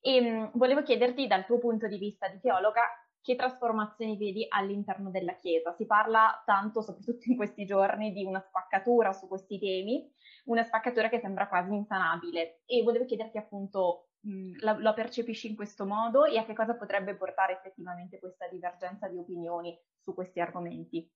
E 0.01 0.19
um, 0.19 0.51
volevo 0.55 0.83
chiederti 0.83 1.25
dal 1.25 1.45
tuo 1.45 1.57
punto 1.57 1.87
di 1.87 1.97
vista 1.97 2.27
di 2.27 2.41
teologa 2.41 2.81
che 3.21 3.35
trasformazioni 3.35 4.17
vedi 4.17 4.45
all'interno 4.49 5.11
della 5.11 5.35
Chiesa? 5.35 5.71
Si 5.73 5.85
parla 5.85 6.41
tanto, 6.45 6.81
soprattutto 6.81 7.29
in 7.29 7.35
questi 7.35 7.65
giorni, 7.65 8.11
di 8.11 8.25
una 8.25 8.39
spaccatura 8.39 9.13
su 9.13 9.27
questi 9.27 9.59
temi, 9.59 10.11
una 10.45 10.63
spaccatura 10.63 11.07
che 11.07 11.19
sembra 11.19 11.47
quasi 11.47 11.73
insanabile. 11.73 12.61
E 12.65 12.81
volevo 12.81 13.05
chiederti 13.05 13.37
appunto, 13.37 14.09
mh, 14.21 14.59
la, 14.61 14.75
lo 14.77 14.93
percepisci 14.93 15.49
in 15.49 15.55
questo 15.55 15.85
modo 15.85 16.25
e 16.25 16.37
a 16.37 16.45
che 16.45 16.55
cosa 16.55 16.75
potrebbe 16.75 17.15
portare 17.15 17.53
effettivamente 17.53 18.17
questa 18.19 18.47
divergenza 18.47 19.07
di 19.07 19.17
opinioni 19.17 19.79
su 19.99 20.13
questi 20.15 20.39
argomenti? 20.39 21.07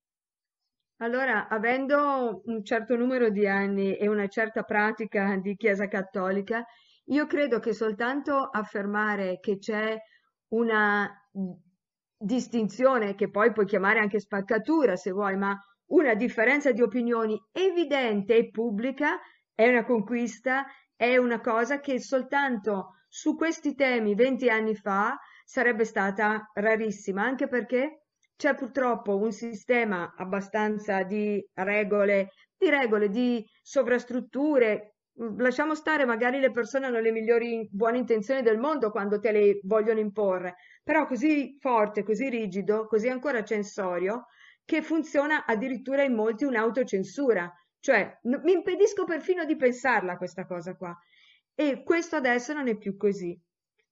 Allora, 0.97 1.49
avendo 1.49 2.41
un 2.45 2.63
certo 2.63 2.95
numero 2.95 3.29
di 3.29 3.47
anni 3.47 3.97
e 3.97 4.07
una 4.07 4.27
certa 4.27 4.63
pratica 4.63 5.35
di 5.37 5.55
Chiesa 5.57 5.87
cattolica, 5.87 6.65
io 7.05 7.25
credo 7.25 7.59
che 7.59 7.73
soltanto 7.73 8.47
affermare 8.49 9.39
che 9.39 9.57
c'è 9.57 9.97
una 10.49 11.11
distinzione, 12.17 13.15
che 13.15 13.29
poi 13.29 13.51
puoi 13.51 13.65
chiamare 13.65 13.99
anche 13.99 14.19
spaccatura 14.19 14.95
se 14.95 15.11
vuoi, 15.11 15.37
ma 15.37 15.57
una 15.87 16.15
differenza 16.15 16.71
di 16.71 16.81
opinioni 16.81 17.39
evidente 17.51 18.35
e 18.35 18.49
pubblica 18.49 19.19
è 19.53 19.67
una 19.67 19.85
conquista, 19.85 20.65
è 20.95 21.17
una 21.17 21.41
cosa 21.41 21.79
che 21.79 21.99
soltanto 21.99 22.95
su 23.07 23.35
questi 23.35 23.75
temi 23.75 24.15
20 24.15 24.49
anni 24.49 24.75
fa 24.75 25.17
sarebbe 25.43 25.85
stata 25.85 26.49
rarissima, 26.53 27.23
anche 27.23 27.47
perché 27.47 28.05
c'è 28.35 28.55
purtroppo 28.55 29.17
un 29.17 29.31
sistema 29.31 30.13
abbastanza 30.17 31.03
di 31.03 31.41
regole, 31.53 32.31
di 32.57 32.69
regole, 32.69 33.09
di 33.09 33.45
sovrastrutture. 33.61 34.95
Lasciamo 35.37 35.75
stare, 35.75 36.03
magari 36.03 36.39
le 36.39 36.51
persone 36.51 36.87
hanno 36.87 36.99
le 36.99 37.11
migliori 37.11 37.69
buone 37.71 37.97
intenzioni 37.99 38.41
del 38.41 38.57
mondo 38.57 38.91
quando 38.91 39.19
te 39.19 39.31
le 39.31 39.59
vogliono 39.63 39.99
imporre, 39.99 40.55
però 40.85 41.07
così 41.07 41.57
forte, 41.59 42.03
così 42.03 42.29
rigido, 42.29 42.85
così 42.85 43.09
ancora 43.09 43.43
censorio, 43.43 44.27
che 44.63 44.83
funziona 44.83 45.43
addirittura 45.45 46.03
in 46.03 46.13
molti 46.13 46.43
un'autocensura, 46.43 47.51
cioè 47.79 48.19
n- 48.25 48.41
mi 48.43 48.51
impedisco 48.51 49.03
perfino 49.03 49.45
di 49.45 49.55
pensarla 49.55 50.15
questa 50.15 50.45
cosa 50.45 50.75
qua. 50.75 50.95
E 51.55 51.81
questo 51.83 52.17
adesso 52.17 52.53
non 52.53 52.67
è 52.67 52.77
più 52.77 52.97
così, 52.97 53.35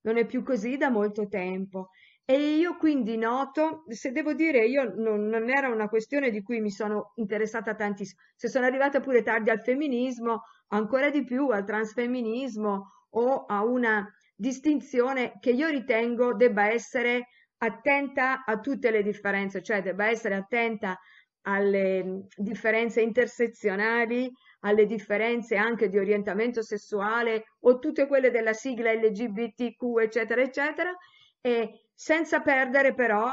non 0.01 0.17
è 0.17 0.25
più 0.27 0.43
così 0.43 0.77
da 0.77 0.89
molto 0.89 1.27
tempo. 1.27 1.89
E 2.25 2.57
io 2.57 2.77
quindi 2.77 3.17
noto, 3.17 3.85
se 3.87 4.11
devo 4.11 4.33
dire, 4.33 4.63
io 4.67 4.93
non, 4.95 5.25
non, 5.25 5.49
era 5.49 5.69
una 5.69 5.89
questione 5.89 6.29
di 6.29 6.43
cui 6.43 6.61
mi 6.61 6.69
sono 6.69 7.13
interessata 7.15 7.73
tantissimo. 7.73 8.21
Se 8.35 8.49
sono 8.49 8.67
arrivata 8.67 8.99
pure 8.99 9.23
tardi 9.23 9.49
al 9.49 9.61
femminismo, 9.61 10.43
ancora 10.67 11.09
di 11.09 11.23
più 11.23 11.49
al 11.49 11.65
transfemminismo 11.65 12.91
o 13.09 13.45
a 13.45 13.63
una 13.63 14.07
distinzione 14.35 15.37
che 15.39 15.51
io 15.51 15.69
ritengo 15.69 16.33
debba 16.33 16.69
essere 16.69 17.27
attenta 17.57 18.43
a 18.43 18.59
tutte 18.59 18.91
le 18.91 19.03
differenze, 19.03 19.61
cioè 19.61 19.81
debba 19.81 20.07
essere 20.07 20.35
attenta 20.35 20.99
alle 21.45 22.25
differenze 22.35 23.01
intersezionali, 23.01 24.31
alle 24.61 24.85
differenze 24.85 25.55
anche 25.55 25.89
di 25.89 25.97
orientamento 25.97 26.61
sessuale 26.61 27.45
o 27.61 27.79
tutte 27.79 28.07
quelle 28.07 28.31
della 28.31 28.53
sigla 28.53 28.93
LGBTQ, 28.93 29.99
eccetera, 29.99 30.41
eccetera, 30.41 30.95
e 31.41 31.87
senza 31.93 32.41
perdere 32.41 32.93
però, 32.93 33.29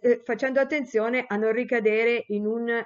eh, 0.00 0.20
facendo 0.24 0.60
attenzione 0.60 1.24
a 1.26 1.36
non 1.36 1.52
ricadere 1.52 2.24
in 2.28 2.46
un 2.46 2.82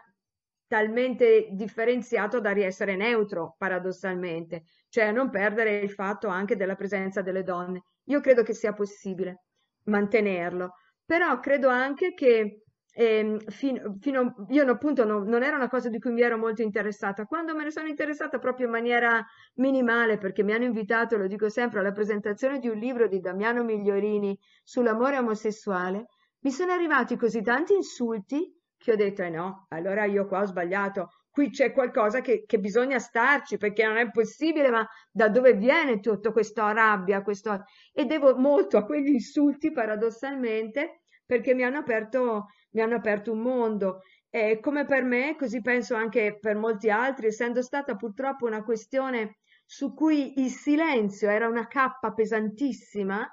talmente 0.68 1.48
differenziato 1.50 2.40
da 2.40 2.52
riessere 2.52 2.94
neutro, 2.94 3.54
paradossalmente, 3.58 4.64
cioè 4.88 5.10
non 5.10 5.30
perdere 5.30 5.78
il 5.78 5.90
fatto 5.90 6.28
anche 6.28 6.56
della 6.56 6.76
presenza 6.76 7.22
delle 7.22 7.42
donne. 7.42 7.82
Io 8.04 8.20
credo 8.20 8.42
che 8.42 8.52
sia 8.52 8.74
possibile 8.74 9.44
mantenerlo, 9.84 10.74
però 11.04 11.40
credo 11.40 11.68
anche 11.68 12.12
che 12.12 12.62
eh, 12.92 13.38
fino, 13.46 13.96
fino, 14.00 14.34
io 14.48 14.70
appunto 14.70 15.04
non, 15.04 15.22
non, 15.26 15.42
era 15.42 15.56
una 15.56 15.68
cosa 15.68 15.88
di 15.88 15.98
cui 15.98 16.10
mi 16.10 16.20
ero 16.20 16.36
molto 16.36 16.62
interessata. 16.62 17.24
Quando 17.24 17.54
me 17.54 17.64
ne 17.64 17.70
sono 17.70 17.88
interessata 17.88 18.38
proprio 18.38 18.66
in 18.66 18.72
maniera 18.72 19.24
minimale, 19.54 20.18
perché 20.18 20.42
mi 20.42 20.52
hanno 20.52 20.64
invitato, 20.64 21.16
lo 21.16 21.28
dico 21.28 21.48
sempre, 21.48 21.78
alla 21.80 21.92
presentazione 21.92 22.58
di 22.58 22.68
un 22.68 22.76
libro 22.76 23.08
di 23.08 23.20
Damiano 23.20 23.62
Migliorini 23.64 24.38
sull'amore 24.62 25.16
omosessuale, 25.16 26.06
mi 26.40 26.50
sono 26.50 26.72
arrivati 26.72 27.16
così 27.16 27.40
tanti 27.40 27.74
insulti 27.74 28.52
che 28.78 28.92
ho 28.92 28.96
detto, 28.96 29.22
eh 29.22 29.30
no, 29.30 29.66
allora 29.68 30.04
io 30.04 30.26
qua 30.26 30.40
ho 30.42 30.46
sbagliato, 30.46 31.10
qui 31.30 31.50
c'è 31.50 31.72
qualcosa 31.72 32.20
che, 32.20 32.44
che 32.46 32.58
bisogna 32.58 32.98
starci 32.98 33.58
perché 33.58 33.84
non 33.84 33.96
è 33.96 34.10
possibile, 34.10 34.70
ma 34.70 34.88
da 35.10 35.28
dove 35.28 35.54
viene 35.54 36.00
tutto 36.00 36.32
questa 36.32 36.72
rabbia? 36.72 37.22
Questo... 37.22 37.64
E 37.92 38.04
devo 38.06 38.36
molto 38.36 38.78
a 38.78 38.84
quegli 38.84 39.08
insulti, 39.10 39.70
paradossalmente, 39.72 41.02
perché 41.26 41.54
mi 41.54 41.64
hanno 41.64 41.78
aperto 41.78 42.46
mi 42.70 42.80
hanno 42.82 42.96
aperto 42.96 43.32
un 43.32 43.40
mondo. 43.40 44.02
E 44.30 44.58
come 44.60 44.84
per 44.84 45.04
me, 45.04 45.36
così 45.36 45.60
penso 45.60 45.94
anche 45.94 46.38
per 46.38 46.56
molti 46.56 46.90
altri, 46.90 47.28
essendo 47.28 47.62
stata 47.62 47.96
purtroppo 47.96 48.46
una 48.46 48.62
questione 48.62 49.38
su 49.64 49.94
cui 49.94 50.40
il 50.40 50.50
silenzio 50.50 51.28
era 51.28 51.48
una 51.48 51.66
cappa 51.66 52.12
pesantissima 52.12 53.26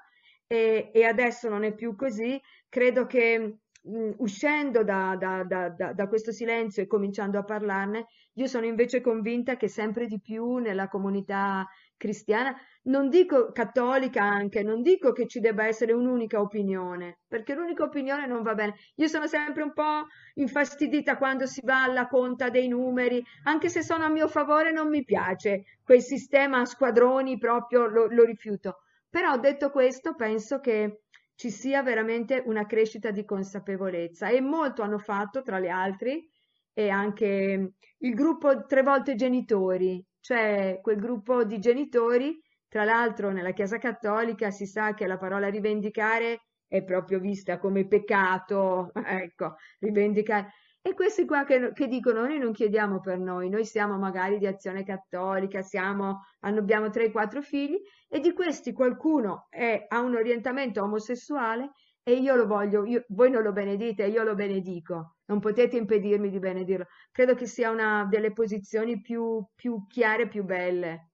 e, 0.46 0.90
e 0.92 1.04
adesso 1.04 1.48
non 1.48 1.64
è 1.64 1.74
più 1.74 1.94
così, 1.96 2.40
credo 2.68 3.06
che 3.06 3.58
mh, 3.86 4.14
uscendo 4.18 4.82
da, 4.82 5.16
da, 5.18 5.44
da, 5.44 5.92
da, 5.92 6.08
questo 6.08 6.32
silenzio 6.32 6.82
e 6.82 6.86
cominciando 6.86 7.38
a 7.38 7.44
parlarne, 7.44 8.06
io 8.34 8.46
sono 8.46 8.66
invece 8.66 9.00
convinta 9.00 9.56
che 9.56 9.68
sempre 9.68 10.06
di 10.06 10.20
più 10.20 10.56
nella 10.56 10.88
comunità 10.88 11.66
cristiana, 11.96 12.54
non 12.84 13.08
dico 13.08 13.52
cattolica 13.52 14.22
anche, 14.22 14.62
non 14.62 14.82
dico 14.82 15.12
che 15.12 15.26
ci 15.26 15.40
debba 15.40 15.66
essere 15.66 15.92
un'unica 15.92 16.40
opinione, 16.40 17.20
perché 17.26 17.54
l'unica 17.54 17.84
opinione 17.84 18.26
non 18.26 18.42
va 18.42 18.54
bene. 18.54 18.74
Io 18.96 19.08
sono 19.08 19.26
sempre 19.26 19.62
un 19.62 19.72
po' 19.72 20.06
infastidita 20.34 21.16
quando 21.16 21.46
si 21.46 21.60
va 21.64 21.84
alla 21.84 22.06
conta 22.06 22.50
dei 22.50 22.68
numeri, 22.68 23.22
anche 23.44 23.68
se 23.68 23.82
sono 23.82 24.04
a 24.04 24.08
mio 24.10 24.28
favore 24.28 24.72
non 24.72 24.88
mi 24.88 25.04
piace 25.04 25.64
quel 25.82 26.02
sistema 26.02 26.60
a 26.60 26.64
squadroni, 26.66 27.38
proprio 27.38 27.86
lo, 27.86 28.06
lo 28.08 28.24
rifiuto. 28.24 28.80
Però 29.08 29.38
detto 29.38 29.70
questo, 29.70 30.14
penso 30.14 30.60
che 30.60 31.04
ci 31.36 31.50
sia 31.50 31.82
veramente 31.82 32.42
una 32.46 32.66
crescita 32.66 33.10
di 33.10 33.24
consapevolezza 33.24 34.28
e 34.28 34.40
molto 34.40 34.82
hanno 34.82 34.98
fatto, 34.98 35.42
tra 35.42 35.58
le 35.58 35.68
altre, 35.68 36.30
e 36.72 36.88
anche 36.88 37.74
il 37.98 38.14
gruppo 38.14 38.66
Tre 38.66 38.82
volte 38.82 39.14
genitori, 39.14 40.04
cioè 40.20 40.80
quel 40.82 40.98
gruppo 40.98 41.44
di 41.44 41.58
genitori, 41.58 42.40
tra 42.68 42.84
l'altro 42.84 43.30
nella 43.30 43.52
Chiesa 43.52 43.78
Cattolica 43.78 44.50
si 44.50 44.66
sa 44.66 44.92
che 44.94 45.06
la 45.06 45.18
parola 45.18 45.48
rivendicare 45.48 46.40
è 46.66 46.82
proprio 46.82 47.20
vista 47.20 47.58
come 47.58 47.86
peccato, 47.86 48.90
ecco, 49.06 49.56
rivendicare. 49.78 50.52
E 50.86 50.94
questi 50.94 51.24
qua 51.24 51.42
che, 51.42 51.72
che, 51.72 51.88
dicono 51.88 52.20
noi 52.20 52.38
non 52.38 52.52
chiediamo 52.52 53.00
per 53.00 53.18
noi, 53.18 53.48
noi 53.48 53.64
siamo 53.64 53.98
magari 53.98 54.38
di 54.38 54.46
azione 54.46 54.84
cattolica, 54.84 55.60
siamo, 55.60 56.26
abbiamo 56.42 56.86
3-4 56.86 57.40
figli 57.40 57.76
e 58.06 58.20
di 58.20 58.32
questi 58.32 58.72
qualcuno 58.72 59.48
è, 59.50 59.86
ha 59.88 59.98
un 59.98 60.14
orientamento 60.14 60.84
omosessuale 60.84 61.72
e 62.04 62.12
io 62.12 62.36
lo 62.36 62.46
voglio, 62.46 62.84
io, 62.84 63.04
voi 63.08 63.32
non 63.32 63.42
lo 63.42 63.50
benedite, 63.50 64.06
io 64.06 64.22
lo 64.22 64.36
benedico, 64.36 65.16
non 65.24 65.40
potete 65.40 65.76
impedirmi 65.76 66.30
di 66.30 66.38
benedirlo. 66.38 66.86
Credo 67.10 67.34
che 67.34 67.46
sia 67.46 67.70
una 67.70 68.06
delle 68.08 68.30
posizioni 68.30 69.00
più, 69.00 69.44
più 69.56 69.86
chiare, 69.88 70.28
più 70.28 70.44
belle. 70.44 71.08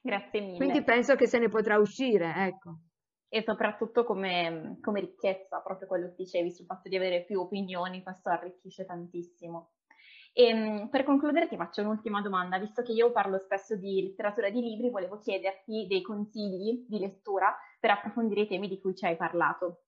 Grazie 0.00 0.40
mille. 0.40 0.58
Quindi 0.58 0.84
penso 0.84 1.16
che 1.16 1.26
se 1.26 1.40
ne 1.40 1.48
potrà 1.48 1.78
uscire, 1.78 2.32
ecco. 2.36 2.82
E 3.34 3.42
soprattutto 3.42 4.04
come, 4.04 4.78
come 4.80 5.00
ricchezza, 5.00 5.58
proprio 5.58 5.88
quello 5.88 6.06
che 6.10 6.14
dicevi 6.18 6.52
sul 6.52 6.66
fatto 6.66 6.88
di 6.88 6.94
avere 6.94 7.24
più 7.24 7.40
opinioni, 7.40 8.00
questo 8.00 8.28
arricchisce 8.28 8.84
tantissimo. 8.84 9.72
E 10.32 10.44
ehm, 10.44 10.88
per 10.88 11.02
concludere 11.02 11.48
ti 11.48 11.56
faccio 11.56 11.80
un'ultima 11.80 12.22
domanda, 12.22 12.60
visto 12.60 12.82
che 12.82 12.92
io 12.92 13.10
parlo 13.10 13.38
spesso 13.38 13.74
di 13.74 14.04
letteratura 14.04 14.50
di 14.50 14.60
libri, 14.60 14.88
volevo 14.88 15.18
chiederti 15.18 15.88
dei 15.88 16.00
consigli 16.00 16.84
di 16.86 17.00
lettura 17.00 17.52
per 17.80 17.90
approfondire 17.90 18.42
i 18.42 18.46
temi 18.46 18.68
di 18.68 18.78
cui 18.80 18.94
ci 18.94 19.04
hai 19.04 19.16
parlato, 19.16 19.86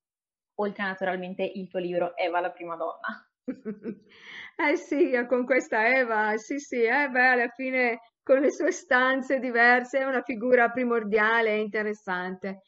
oltre 0.56 0.82
naturalmente 0.82 1.44
il 1.44 1.68
tuo 1.68 1.78
libro 1.78 2.16
Eva 2.16 2.40
la 2.40 2.50
prima 2.50 2.74
donna. 2.74 3.30
eh 4.66 4.76
sì, 4.76 5.24
con 5.28 5.44
questa 5.44 5.86
Eva, 5.96 6.36
sì 6.36 6.58
sì, 6.58 6.82
eh 6.82 7.08
beh, 7.08 7.28
alla 7.28 7.48
fine 7.50 8.00
con 8.24 8.40
le 8.40 8.50
sue 8.50 8.72
stanze 8.72 9.38
diverse 9.38 10.00
è 10.00 10.04
una 10.04 10.22
figura 10.22 10.68
primordiale 10.68 11.50
e 11.50 11.60
interessante. 11.60 12.62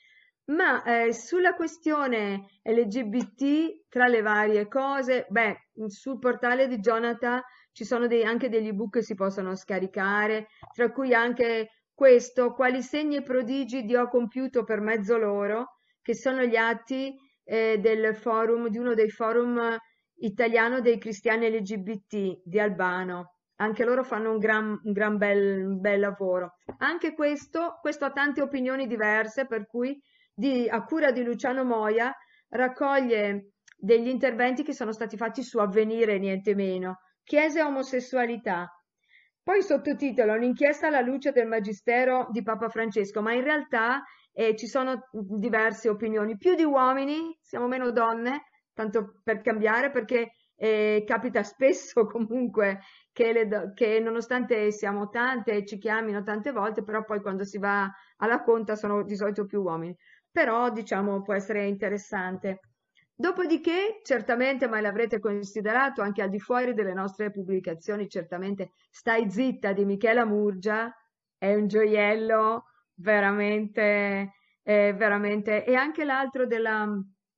Ma 0.48 0.82
eh, 0.82 1.12
sulla 1.12 1.54
questione 1.54 2.46
LGBT, 2.62 3.88
tra 3.88 4.06
le 4.06 4.22
varie 4.22 4.66
cose, 4.66 5.26
beh, 5.28 5.68
sul 5.88 6.18
portale 6.18 6.68
di 6.68 6.78
Jonathan 6.78 7.42
ci 7.72 7.84
sono 7.84 8.06
dei, 8.06 8.24
anche 8.24 8.48
degli 8.48 8.68
ebook 8.68 8.94
che 8.94 9.02
si 9.02 9.14
possono 9.14 9.54
scaricare, 9.54 10.48
tra 10.72 10.90
cui 10.90 11.12
anche 11.12 11.68
questo, 11.92 12.54
quali 12.54 12.80
segni 12.80 13.16
e 13.16 13.22
prodigi 13.22 13.84
Dio 13.84 14.00
ha 14.00 14.08
compiuto 14.08 14.64
per 14.64 14.80
mezzo 14.80 15.18
loro, 15.18 15.80
che 16.00 16.14
sono 16.14 16.42
gli 16.44 16.56
atti 16.56 17.14
eh, 17.44 17.78
del 17.78 18.16
forum, 18.16 18.68
di 18.68 18.78
uno 18.78 18.94
dei 18.94 19.10
forum 19.10 19.76
italiano 20.20 20.80
dei 20.80 20.98
cristiani 20.98 21.50
LGBT 21.50 22.40
di 22.42 22.58
Albano. 22.58 23.34
Anche 23.56 23.84
loro 23.84 24.02
fanno 24.02 24.30
un 24.30 24.38
gran, 24.38 24.80
un 24.82 24.92
gran 24.92 25.18
bel, 25.18 25.78
bel 25.78 26.00
lavoro. 26.00 26.54
Anche 26.78 27.12
questo, 27.12 27.78
questo 27.82 28.06
ha 28.06 28.12
tante 28.12 28.40
opinioni 28.40 28.86
diverse, 28.86 29.46
per 29.46 29.66
cui 29.66 30.00
di, 30.38 30.68
a 30.68 30.84
cura 30.84 31.10
di 31.10 31.24
Luciano 31.24 31.64
Moia 31.64 32.14
raccoglie 32.50 33.54
degli 33.76 34.06
interventi 34.06 34.62
che 34.62 34.72
sono 34.72 34.92
stati 34.92 35.16
fatti 35.16 35.42
su 35.42 35.58
avvenire, 35.58 36.18
niente 36.18 36.54
meno, 36.54 37.00
Chiesa 37.24 37.60
e 37.60 37.62
omosessualità. 37.64 38.72
Poi 39.42 39.62
sottotitola 39.62 40.34
un'inchiesta 40.34 40.86
alla 40.86 41.00
luce 41.00 41.32
del 41.32 41.48
magistero 41.48 42.28
di 42.30 42.42
Papa 42.42 42.68
Francesco, 42.68 43.20
ma 43.20 43.32
in 43.32 43.42
realtà 43.42 44.02
eh, 44.32 44.54
ci 44.56 44.66
sono 44.66 45.08
diverse 45.10 45.88
opinioni, 45.88 46.36
più 46.36 46.54
di 46.54 46.64
uomini, 46.64 47.36
siamo 47.40 47.66
meno 47.66 47.90
donne, 47.90 48.44
tanto 48.72 49.20
per 49.22 49.40
cambiare, 49.40 49.90
perché 49.90 50.34
eh, 50.54 51.04
capita 51.06 51.42
spesso 51.42 52.04
comunque 52.06 52.80
che, 53.12 53.32
le, 53.32 53.72
che, 53.74 54.00
nonostante 54.00 54.70
siamo 54.72 55.08
tante 55.08 55.52
e 55.52 55.64
ci 55.64 55.78
chiamino 55.78 56.22
tante 56.22 56.52
volte, 56.52 56.82
però 56.82 57.04
poi 57.04 57.20
quando 57.20 57.44
si 57.44 57.58
va 57.58 57.88
alla 58.16 58.42
conta 58.42 58.74
sono 58.74 59.02
di 59.04 59.16
solito 59.16 59.44
più 59.46 59.62
uomini. 59.62 59.96
Però 60.30 60.70
diciamo 60.70 61.22
può 61.22 61.34
essere 61.34 61.66
interessante. 61.66 62.60
Dopodiché, 63.14 64.00
certamente, 64.04 64.68
ma 64.68 64.80
l'avrete 64.80 65.18
considerato 65.18 66.02
anche 66.02 66.22
al 66.22 66.30
di 66.30 66.38
fuori 66.38 66.72
delle 66.72 66.92
nostre 66.94 67.30
pubblicazioni, 67.32 68.08
certamente 68.08 68.70
Stai 68.90 69.28
zitta 69.30 69.72
di 69.72 69.84
Michela 69.84 70.24
Murgia 70.24 70.92
è 71.36 71.54
un 71.54 71.66
gioiello 71.66 72.64
veramente, 72.94 74.34
eh, 74.62 74.92
veramente. 74.94 75.64
E 75.64 75.74
anche 75.74 76.04
l'altro 76.04 76.46
della, 76.46 76.86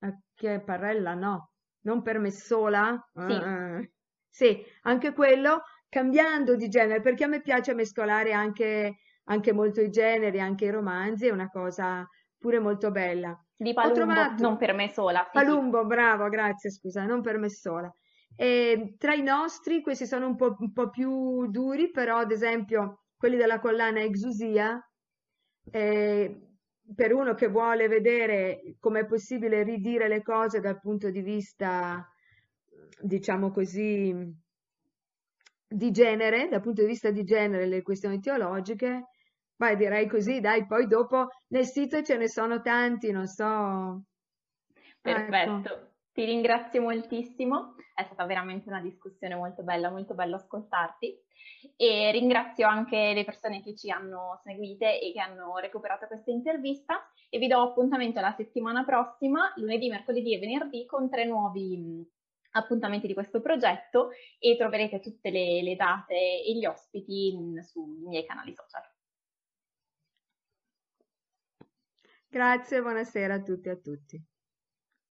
eh, 0.00 0.18
che 0.34 0.54
è 0.56 0.60
Parrella, 0.60 1.14
no, 1.14 1.52
non 1.84 2.02
per 2.02 2.18
me 2.18 2.30
sola. 2.30 2.98
Sì. 3.14 3.32
Uh, 3.32 3.90
sì, 4.28 4.62
anche 4.82 5.12
quello 5.12 5.62
cambiando 5.88 6.56
di 6.56 6.68
genere, 6.68 7.00
perché 7.00 7.24
a 7.24 7.28
me 7.28 7.40
piace 7.40 7.74
mescolare 7.74 8.32
anche, 8.32 8.98
anche 9.24 9.52
molto 9.52 9.80
i 9.80 9.90
generi, 9.90 10.40
anche 10.40 10.66
i 10.66 10.70
romanzi, 10.70 11.26
è 11.26 11.30
una 11.30 11.48
cosa 11.48 12.06
pure 12.40 12.58
molto 12.58 12.90
bella. 12.90 13.38
Di 13.54 13.74
Palumbo, 13.74 13.94
trovato... 13.94 14.42
non 14.42 14.56
per 14.56 14.72
me 14.72 14.88
sola. 14.88 15.22
Sì, 15.24 15.30
Palumbo, 15.32 15.82
sì. 15.82 15.86
bravo, 15.86 16.28
grazie, 16.28 16.70
scusa, 16.70 17.04
non 17.04 17.20
per 17.20 17.38
me 17.38 17.50
sola. 17.50 17.94
E 18.34 18.94
tra 18.96 19.12
i 19.12 19.22
nostri, 19.22 19.82
questi 19.82 20.06
sono 20.06 20.26
un 20.26 20.36
po', 20.36 20.56
un 20.58 20.72
po', 20.72 20.88
più 20.88 21.46
duri, 21.50 21.90
però 21.90 22.16
ad 22.16 22.30
esempio 22.30 23.02
quelli 23.16 23.36
della 23.36 23.60
collana 23.60 24.00
Exusia, 24.00 24.82
eh, 25.70 26.40
per 26.94 27.12
uno 27.12 27.34
che 27.34 27.48
vuole 27.48 27.86
vedere 27.86 28.76
come 28.80 29.00
è 29.00 29.06
possibile 29.06 29.62
ridire 29.62 30.08
le 30.08 30.22
cose 30.22 30.60
dal 30.60 30.80
punto 30.80 31.10
di 31.10 31.20
vista, 31.20 32.02
diciamo 32.98 33.50
così, 33.50 34.14
di 35.68 35.90
genere, 35.90 36.48
dal 36.48 36.62
punto 36.62 36.80
di 36.80 36.88
vista 36.88 37.10
di 37.10 37.24
genere, 37.24 37.66
le 37.66 37.82
questioni 37.82 38.20
teologiche, 38.20 39.08
beh, 39.60 39.76
direi 39.76 40.06
così, 40.06 40.40
dai, 40.40 40.66
poi 40.66 40.86
dopo 40.86 41.28
nel 41.48 41.66
sito 41.66 42.02
ce 42.02 42.16
ne 42.16 42.28
sono 42.28 42.62
tanti, 42.62 43.10
non 43.10 43.26
so. 43.26 44.04
Perfetto, 45.02 45.74
ecco. 45.74 45.90
ti 46.12 46.24
ringrazio 46.24 46.80
moltissimo, 46.80 47.74
è 47.94 48.02
stata 48.04 48.24
veramente 48.24 48.70
una 48.70 48.80
discussione 48.80 49.34
molto 49.34 49.62
bella, 49.62 49.90
molto 49.90 50.14
bello 50.14 50.36
ascoltarti 50.36 51.14
e 51.76 52.10
ringrazio 52.10 52.66
anche 52.66 53.12
le 53.12 53.24
persone 53.24 53.62
che 53.62 53.76
ci 53.76 53.90
hanno 53.90 54.40
seguite 54.42 54.98
e 54.98 55.12
che 55.12 55.20
hanno 55.20 55.58
recuperato 55.58 56.06
questa 56.06 56.30
intervista 56.30 57.10
e 57.28 57.38
vi 57.38 57.46
do 57.46 57.60
appuntamento 57.60 58.18
la 58.20 58.34
settimana 58.34 58.82
prossima, 58.84 59.52
lunedì, 59.56 59.90
mercoledì 59.90 60.34
e 60.34 60.38
venerdì 60.38 60.86
con 60.86 61.10
tre 61.10 61.26
nuovi 61.26 62.08
appuntamenti 62.52 63.06
di 63.06 63.14
questo 63.14 63.42
progetto 63.42 64.08
e 64.38 64.56
troverete 64.56 65.00
tutte 65.00 65.30
le, 65.30 65.62
le 65.62 65.76
date 65.76 66.14
e 66.14 66.56
gli 66.56 66.64
ospiti 66.64 67.36
sui 67.62 68.06
miei 68.06 68.24
canali 68.24 68.54
social. 68.54 68.89
Grazie, 72.32 72.80
buonasera 72.80 73.34
a 73.34 73.42
tutti 73.42 73.68
e 73.68 73.70
a 73.72 73.76
tutti. 73.76 74.24